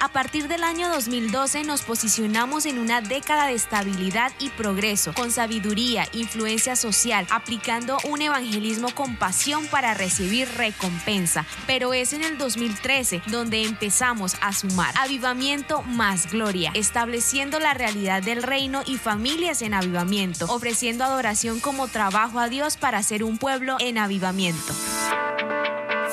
A 0.00 0.08
partir 0.08 0.46
del 0.46 0.62
año 0.62 0.88
2012 0.90 1.64
nos 1.64 1.82
posicionamos 1.82 2.66
en 2.66 2.78
una 2.78 3.00
década 3.00 3.46
de 3.46 3.54
estabilidad 3.54 4.30
y 4.38 4.48
progreso, 4.50 5.12
con 5.12 5.32
sabiduría, 5.32 6.06
influencia 6.12 6.76
social, 6.76 7.26
aplicando 7.30 7.98
un 8.04 8.22
evangelismo 8.22 8.94
con 8.94 9.16
pasión 9.16 9.66
para 9.66 9.94
recibir 9.94 10.48
recompensa. 10.56 11.44
Pero 11.66 11.94
es 11.94 12.12
en 12.12 12.22
el 12.22 12.38
2013 12.38 13.22
donde 13.26 13.64
empezamos 13.64 14.36
a 14.40 14.52
sumar 14.52 14.94
avivamiento 14.96 15.82
más 15.82 16.30
gloria, 16.30 16.70
estableciendo 16.74 17.58
la 17.58 17.74
realidad 17.74 18.22
del 18.22 18.44
reino 18.44 18.82
y 18.86 18.98
familias 18.98 19.62
en 19.62 19.74
avivamiento, 19.74 20.46
ofreciendo 20.46 21.02
adoración 21.02 21.58
como 21.58 21.88
trabajo 21.88 22.38
a 22.38 22.48
Dios 22.48 22.76
para 22.76 23.02
ser 23.02 23.24
un 23.24 23.36
pueblo 23.36 23.76
en 23.80 23.98
avivamiento. 23.98 24.74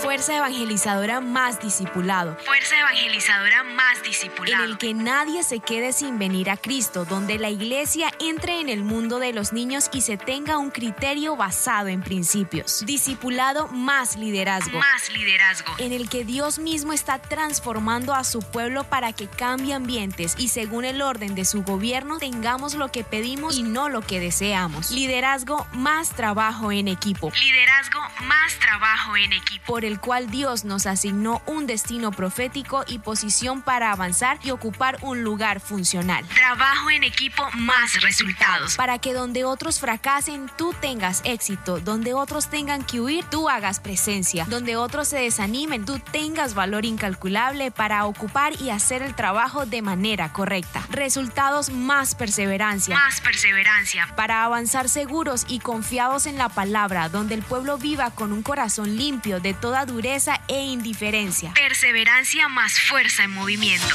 Fuerza 0.06 0.38
evangelizadora 0.38 1.20
más 1.20 1.60
discipulado. 1.60 2.38
Fuerza 2.46 2.78
evangelizadora 2.78 3.64
más 3.64 4.04
discipulado. 4.04 4.64
En 4.64 4.70
el 4.70 4.78
que 4.78 4.94
nadie 4.94 5.42
se 5.42 5.60
quede 5.62 5.94
sin 5.94 6.20
venir 6.20 6.52
a 6.52 6.58
Cristo, 6.58 7.06
donde 7.06 7.40
la 7.40 7.50
iglesia 7.50 8.12
entre 8.20 8.62
en 8.62 8.70
el 8.70 8.84
mundo 8.84 9.18
de 9.18 9.34
los 9.34 9.52
niños 9.52 9.90
y 9.92 10.02
se 10.02 10.18
tenga 10.18 10.60
un 10.60 10.70
criterio 10.70 11.36
basado 11.36 11.88
en 11.88 12.04
principios. 12.04 12.84
Discipulado 12.86 13.68
más 13.70 14.16
liderazgo. 14.16 14.78
Más 14.78 15.10
liderazgo. 15.10 15.74
En 15.80 15.92
el 15.92 16.08
que 16.08 16.24
Dios 16.24 16.60
mismo 16.60 16.94
está 16.94 17.18
transformando 17.18 18.14
a 18.14 18.24
su 18.24 18.42
pueblo 18.44 18.84
para 18.84 19.12
que 19.12 19.28
cambie 19.28 19.74
ambientes 19.74 20.36
y 20.38 20.50
según 20.50 20.86
el 20.86 21.02
orden 21.02 21.34
de 21.34 21.46
su 21.46 21.64
gobierno 21.64 22.20
tengamos 22.20 22.76
lo 22.76 22.92
que 22.92 23.04
pedimos 23.04 23.58
y 23.58 23.64
no 23.64 23.90
lo 23.90 24.02
que 24.02 24.20
deseamos. 24.20 24.92
Liderazgo 24.92 25.66
más 25.74 26.10
trabajo 26.10 26.72
en 26.72 26.90
equipo. 26.90 27.32
Liderazgo 27.44 28.02
más 28.26 28.54
trabajo 28.60 29.18
en 29.18 29.34
equipo. 29.34 29.66
Por 29.66 29.84
el 29.84 29.95
cual 30.00 30.30
Dios 30.30 30.66
nos 30.66 30.86
asignó 30.86 31.42
un 31.46 31.68
destino 31.68 32.12
profético 32.12 32.84
y 32.88 33.00
posición 33.00 33.62
para 33.62 33.92
avanzar 33.92 34.40
y 34.44 34.52
ocupar 34.52 34.98
un 35.02 35.24
lugar 35.24 35.60
funcional. 35.60 36.26
Trabajo 36.28 36.90
en 36.90 37.04
equipo 37.04 37.44
más 37.54 38.02
resultados. 38.02 38.76
Para 38.76 39.00
que 39.00 39.14
donde 39.14 39.46
otros 39.46 39.80
fracasen, 39.80 40.50
tú 40.58 40.74
tengas 40.80 41.22
éxito. 41.24 41.80
Donde 41.80 42.14
otros 42.14 42.50
tengan 42.50 42.84
que 42.84 43.00
huir, 43.00 43.26
tú 43.26 43.50
hagas 43.50 43.80
presencia. 43.80 44.46
Donde 44.50 44.76
otros 44.76 45.08
se 45.08 45.18
desanimen, 45.20 45.86
tú 45.86 46.00
tengas 46.00 46.54
valor 46.54 46.86
incalculable 46.86 47.72
para 47.72 48.06
ocupar 48.06 48.60
y 48.62 48.70
hacer 48.70 49.02
el 49.02 49.16
trabajo 49.16 49.66
de 49.66 49.82
manera 49.82 50.32
correcta. 50.34 50.86
Resultados 50.90 51.70
más 51.70 52.16
perseverancia. 52.16 52.96
Más 52.96 53.22
perseverancia. 53.22 54.08
Para 54.16 54.44
avanzar 54.44 54.90
seguros 54.90 55.46
y 55.48 55.60
confiados 55.60 56.26
en 56.26 56.38
la 56.38 56.50
palabra, 56.50 57.10
donde 57.10 57.36
el 57.36 57.44
pueblo 57.44 57.78
viva 57.78 58.12
con 58.12 58.32
un 58.32 58.44
corazón 58.44 58.96
limpio 58.98 59.40
de 59.40 59.54
toda 59.54 59.85
dureza 59.86 60.42
e 60.48 60.62
indiferencia. 60.62 61.54
Perseverancia 61.54 62.48
más 62.48 62.80
fuerza 62.80 63.24
en 63.24 63.32
movimiento. 63.32 63.88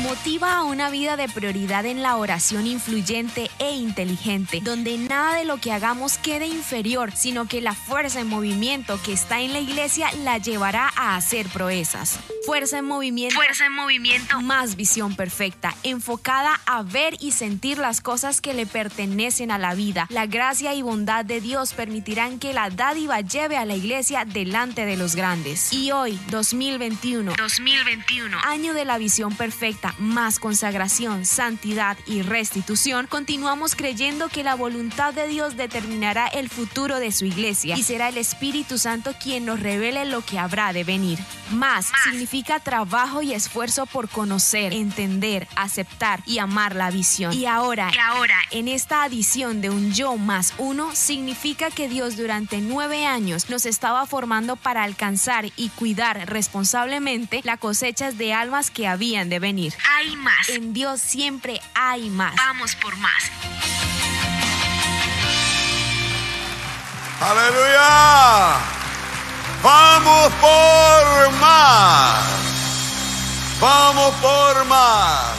Motiva 0.00 0.56
a 0.56 0.64
una 0.64 0.90
vida 0.90 1.16
de 1.16 1.28
prioridad 1.28 1.84
en 1.86 2.02
la 2.02 2.16
oración 2.16 2.66
influyente 2.66 3.50
e 3.58 3.72
inteligente, 3.72 4.60
donde 4.62 4.98
nada 4.98 5.36
de 5.36 5.44
lo 5.44 5.58
que 5.58 5.70
hagamos 5.70 6.18
quede 6.18 6.46
inferior, 6.46 7.12
sino 7.14 7.46
que 7.46 7.60
la 7.60 7.74
fuerza 7.74 8.20
en 8.20 8.26
movimiento 8.26 8.98
que 9.02 9.12
está 9.12 9.40
en 9.40 9.52
la 9.52 9.60
iglesia 9.60 10.10
la 10.24 10.38
llevará 10.38 10.90
a 10.96 11.16
hacer 11.16 11.46
proezas. 11.48 12.18
Fuerza 12.44 12.78
en 12.78 12.86
movimiento. 12.86 13.36
Fuerza 13.36 13.66
en 13.66 13.74
movimiento. 13.74 14.40
Más 14.40 14.74
visión 14.74 15.14
perfecta, 15.14 15.74
enfocada 15.84 16.60
a 16.66 16.82
ver 16.82 17.14
y 17.20 17.32
sentir 17.32 17.78
las 17.78 18.00
cosas 18.00 18.40
que 18.40 18.54
le 18.54 18.66
pertenecen 18.66 19.50
a 19.50 19.58
la 19.58 19.74
vida. 19.74 20.06
La 20.10 20.26
gracia 20.26 20.74
y 20.74 20.82
bondad 20.82 21.24
de 21.24 21.40
Dios 21.40 21.74
permitirán 21.74 22.40
que 22.40 22.52
la 22.52 22.70
dádiva 22.70 23.20
lleve 23.20 23.56
a 23.56 23.64
la 23.64 23.76
iglesia 23.76 24.24
delante 24.24 24.84
de 24.84 24.96
los 24.96 25.11
grandes. 25.14 25.72
Y 25.72 25.92
hoy, 25.92 26.18
2021, 26.30 27.34
2021, 27.36 28.38
año 28.44 28.74
de 28.74 28.84
la 28.84 28.98
visión 28.98 29.34
perfecta, 29.34 29.94
más 29.98 30.38
consagración, 30.38 31.24
santidad 31.24 31.96
y 32.06 32.22
restitución, 32.22 33.06
continuamos 33.06 33.76
creyendo 33.76 34.28
que 34.28 34.42
la 34.42 34.54
voluntad 34.54 35.14
de 35.14 35.28
Dios 35.28 35.56
determinará 35.56 36.26
el 36.26 36.48
futuro 36.48 36.98
de 36.98 37.12
su 37.12 37.24
iglesia 37.24 37.76
y 37.76 37.82
será 37.82 38.08
el 38.08 38.18
Espíritu 38.18 38.78
Santo 38.78 39.14
quien 39.22 39.44
nos 39.44 39.60
revele 39.60 40.04
lo 40.04 40.22
que 40.22 40.38
habrá 40.38 40.72
de 40.72 40.84
venir. 40.84 41.18
Más, 41.50 41.92
significa 42.04 42.60
trabajo 42.60 43.22
y 43.22 43.34
esfuerzo 43.34 43.86
por 43.86 44.08
conocer, 44.08 44.72
entender, 44.72 45.46
aceptar 45.54 46.22
y 46.26 46.38
amar 46.38 46.74
la 46.74 46.90
visión. 46.90 47.32
Y 47.32 47.46
ahora, 47.46 47.90
y 47.94 47.98
ahora, 47.98 48.38
en 48.50 48.68
esta 48.68 49.02
adición 49.02 49.60
de 49.60 49.68
un 49.68 49.92
yo 49.92 50.16
más 50.16 50.54
uno, 50.58 50.94
significa 50.94 51.70
que 51.70 51.88
Dios 51.88 52.16
durante 52.16 52.58
nueve 52.60 53.06
años 53.06 53.50
nos 53.50 53.66
estaba 53.66 54.06
formando 54.06 54.56
para 54.56 54.82
alcanzar 54.82 55.01
y 55.56 55.68
cuidar 55.70 56.28
responsablemente 56.28 57.40
las 57.42 57.58
cosechas 57.58 58.18
de 58.18 58.32
almas 58.32 58.70
que 58.70 58.86
habían 58.86 59.28
de 59.28 59.40
venir. 59.40 59.74
Hay 59.96 60.14
más. 60.14 60.48
En 60.48 60.72
Dios 60.72 61.00
siempre 61.00 61.60
hay 61.74 62.08
más. 62.08 62.36
Vamos 62.36 62.76
por 62.76 62.96
más. 62.98 63.24
Aleluya. 67.20 68.58
Vamos 69.62 70.32
por 70.40 71.32
más. 71.40 72.24
Vamos 73.60 74.14
por 74.14 74.64
más. 74.66 75.32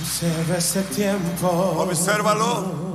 Observa 0.00 0.56
este 0.56 0.82
tiempo. 0.84 1.46
Obsérvalo. 1.46 2.89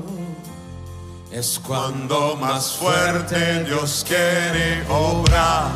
Es 1.35 1.59
Cuando 1.59 2.37
más 2.37 2.71
fuerte 2.77 3.65
Dios 3.65 4.05
quiere 4.07 4.85
obrar, 4.89 5.67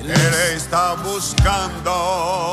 Él 0.00 0.10
está 0.56 0.94
buscando 0.94 2.52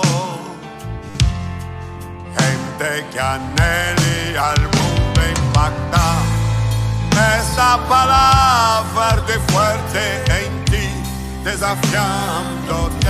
gente 2.38 3.06
que 3.12 3.20
anhele 3.20 4.38
al 4.38 4.62
mundo 4.62 5.20
impactar. 5.36 6.22
Esa 7.40 7.80
palabra 7.90 9.24
de 9.26 9.40
fuerte 9.52 10.24
en 10.46 10.66
ti, 10.66 10.90
desafiándote. 11.44 13.08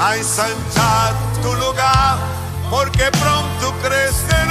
A 0.00 0.16
ensanchar 0.16 1.14
tu 1.40 1.54
lugar, 1.54 2.18
porque 2.68 3.04
pronto 3.12 3.72
crecerás, 3.80 4.43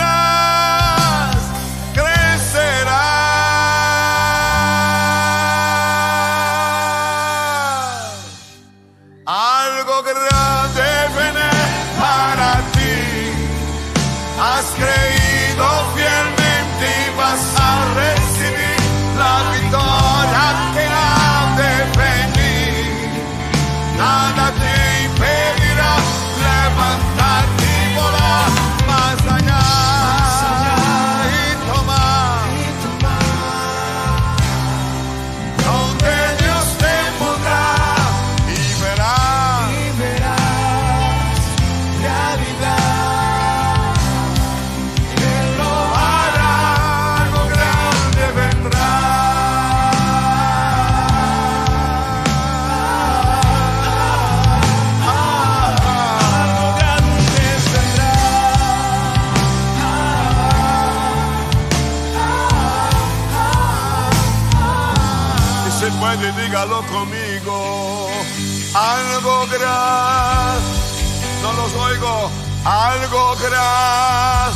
Gran, 73.43 74.53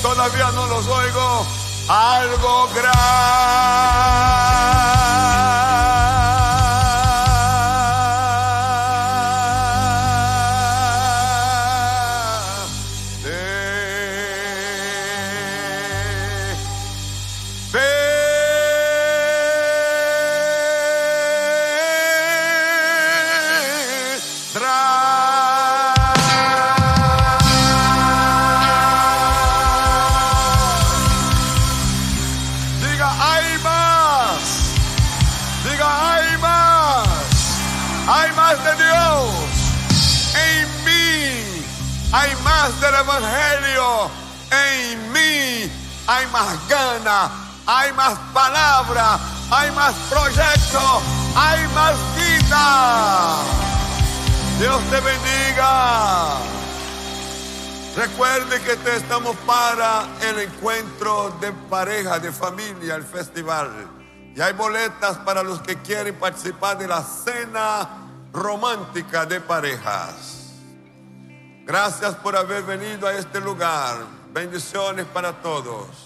todavía 0.00 0.50
no 0.52 0.66
los 0.68 0.88
oigo. 0.88 1.46
Algo 1.86 2.68
gran. 2.74 4.15
Hay 49.56 49.70
más 49.70 49.94
proyecto, 50.10 51.00
hay 51.34 51.66
más 51.68 51.96
vida. 52.14 53.36
Dios 54.58 54.82
te 54.90 55.00
bendiga. 55.00 56.36
Recuerde 57.96 58.60
que 58.60 58.76
te 58.76 58.96
estamos 58.96 59.34
para 59.46 60.04
el 60.20 60.40
encuentro 60.40 61.34
de 61.40 61.52
pareja, 61.70 62.18
de 62.18 62.30
familia, 62.30 62.96
el 62.96 63.04
festival. 63.04 63.70
Y 64.34 64.40
hay 64.42 64.52
boletas 64.52 65.16
para 65.18 65.42
los 65.42 65.62
que 65.62 65.76
quieren 65.76 66.14
participar 66.16 66.76
de 66.76 66.88
la 66.88 67.02
cena 67.02 67.88
romántica 68.34 69.24
de 69.24 69.40
parejas. 69.40 70.52
Gracias 71.64 72.14
por 72.16 72.36
haber 72.36 72.62
venido 72.64 73.08
a 73.08 73.14
este 73.14 73.40
lugar. 73.40 73.96
Bendiciones 74.34 75.06
para 75.06 75.32
todos. 75.40 76.05